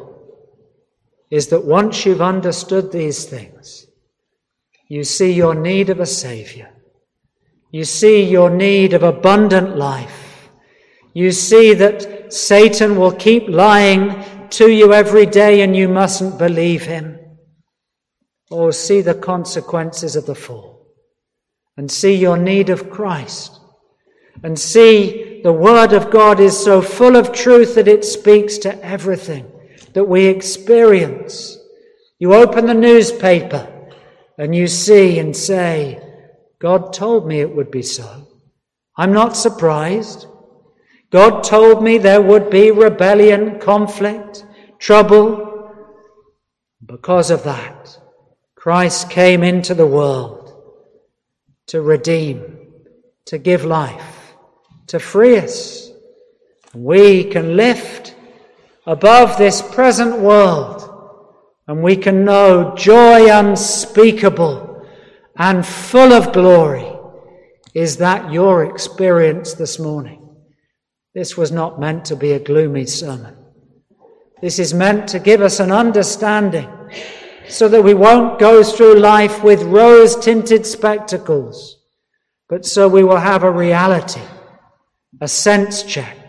is 1.29 1.47
that 1.49 1.63
once 1.63 2.03
you've 2.03 2.21
understood 2.21 2.91
these 2.91 3.25
things, 3.25 3.85
you 4.87 5.03
see 5.03 5.31
your 5.31 5.53
need 5.53 5.91
of 5.91 5.99
a 5.99 6.05
Savior. 6.07 6.69
You 7.71 7.83
see 7.83 8.23
your 8.23 8.49
need 8.49 8.93
of 8.93 9.03
abundant 9.03 9.77
life. 9.77 10.49
You 11.13 11.31
see 11.31 11.75
that 11.75 12.33
Satan 12.33 12.95
will 12.95 13.11
keep 13.11 13.47
lying 13.47 14.23
to 14.51 14.71
you 14.71 14.93
every 14.93 15.25
day 15.25 15.61
and 15.61 15.75
you 15.75 15.87
mustn't 15.87 16.37
believe 16.37 16.83
him. 16.83 17.19
Or 18.49 18.71
see 18.71 19.01
the 19.01 19.15
consequences 19.15 20.15
of 20.15 20.25
the 20.25 20.35
fall 20.35 20.87
and 21.75 21.91
see 21.91 22.15
your 22.15 22.37
need 22.37 22.69
of 22.69 22.89
Christ 22.89 23.59
and 24.43 24.57
see 24.57 25.41
the 25.43 25.53
Word 25.53 25.93
of 25.93 26.11
God 26.11 26.39
is 26.39 26.57
so 26.57 26.81
full 26.81 27.15
of 27.15 27.31
truth 27.31 27.75
that 27.75 27.87
it 27.87 28.05
speaks 28.05 28.57
to 28.59 28.83
everything 28.83 29.51
that 29.93 30.03
we 30.03 30.25
experience. 30.25 31.57
You 32.19 32.33
open 32.33 32.65
the 32.65 32.73
newspaper 32.73 33.89
and 34.37 34.55
you 34.55 34.67
see 34.67 35.19
and 35.19 35.35
say, 35.35 36.01
God 36.59 36.93
told 36.93 37.27
me 37.27 37.39
it 37.39 37.55
would 37.55 37.71
be 37.71 37.83
so. 37.83 38.27
I'm 38.95 39.13
not 39.13 39.37
surprised. 39.37 40.25
God 41.09 41.43
told 41.43 41.81
me 41.83 41.97
there 41.97 42.21
would 42.21 42.49
be 42.49 42.71
rebellion, 42.71 43.59
conflict, 43.59 44.45
trouble. 44.77 45.71
Because 46.85 47.31
of 47.31 47.43
that, 47.43 47.97
Christ 48.55 49.09
came 49.09 49.43
into 49.43 49.73
the 49.73 49.87
world 49.87 50.53
to 51.67 51.81
redeem, 51.81 52.57
to 53.25 53.37
give 53.37 53.63
life, 53.63 54.33
to 54.87 54.99
free 54.99 55.37
us. 55.37 55.91
We 56.73 57.23
can 57.23 57.55
lift 57.55 58.15
above 58.85 59.37
this 59.37 59.61
present 59.61 60.19
world 60.19 60.83
and 61.67 61.81
we 61.83 61.95
can 61.95 62.25
know 62.25 62.75
joy 62.75 63.31
unspeakable 63.31 64.85
and 65.37 65.65
full 65.65 66.13
of 66.13 66.33
glory. 66.33 66.91
Is 67.73 67.97
that 67.97 68.31
your 68.31 68.65
experience 68.65 69.53
this 69.53 69.77
morning? 69.79 70.26
This 71.17 71.35
was 71.35 71.51
not 71.51 71.79
meant 71.79 72.05
to 72.05 72.15
be 72.15 72.33
a 72.33 72.39
gloomy 72.39 72.85
sermon. 72.85 73.35
This 74.39 74.59
is 74.59 74.71
meant 74.71 75.07
to 75.07 75.17
give 75.17 75.41
us 75.41 75.59
an 75.59 75.71
understanding 75.71 76.69
so 77.49 77.67
that 77.69 77.83
we 77.83 77.95
won't 77.95 78.37
go 78.37 78.61
through 78.61 78.99
life 78.99 79.43
with 79.43 79.63
rose 79.63 80.15
tinted 80.15 80.63
spectacles, 80.63 81.79
but 82.47 82.67
so 82.67 82.87
we 82.87 83.03
will 83.03 83.17
have 83.17 83.41
a 83.41 83.49
reality, 83.49 84.21
a 85.19 85.27
sense 85.27 85.81
check, 85.81 86.19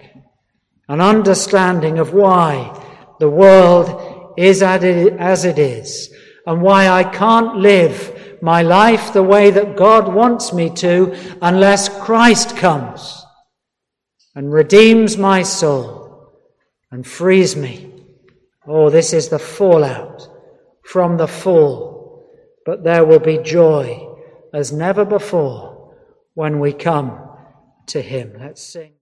an 0.89 1.03
understanding 1.03 1.99
of 1.99 2.15
why 2.15 2.73
the 3.21 3.29
world 3.29 4.33
is 4.39 4.63
as 4.63 5.45
it 5.45 5.59
is, 5.59 6.11
and 6.47 6.63
why 6.63 6.89
I 6.89 7.05
can't 7.05 7.59
live 7.59 8.39
my 8.41 8.63
life 8.63 9.13
the 9.13 9.23
way 9.23 9.51
that 9.51 9.77
God 9.77 10.15
wants 10.15 10.55
me 10.55 10.71
to 10.77 11.15
unless 11.43 11.91
Christ 11.91 12.57
comes 12.57 13.27
and 14.39 14.53
redeems 14.53 15.17
my 15.19 15.43
soul 15.43 16.33
and 16.93 17.05
frees 17.05 17.57
me. 17.57 17.93
Oh, 18.69 18.89
this 18.89 19.13
is 19.13 19.31
the 19.31 19.39
fallout 19.41 20.29
from 20.85 21.17
the 21.17 21.27
fall, 21.27 22.25
but 22.65 22.85
there 22.85 23.05
will 23.05 23.19
be 23.19 23.39
joy 23.39 24.15
as 24.55 24.71
never 24.71 25.05
before 25.05 25.93
when 26.35 26.61
we 26.61 26.73
come 26.73 27.19
to 27.87 28.01
Him. 28.01 28.37
Let's 28.39 28.63
sing. 28.63 28.93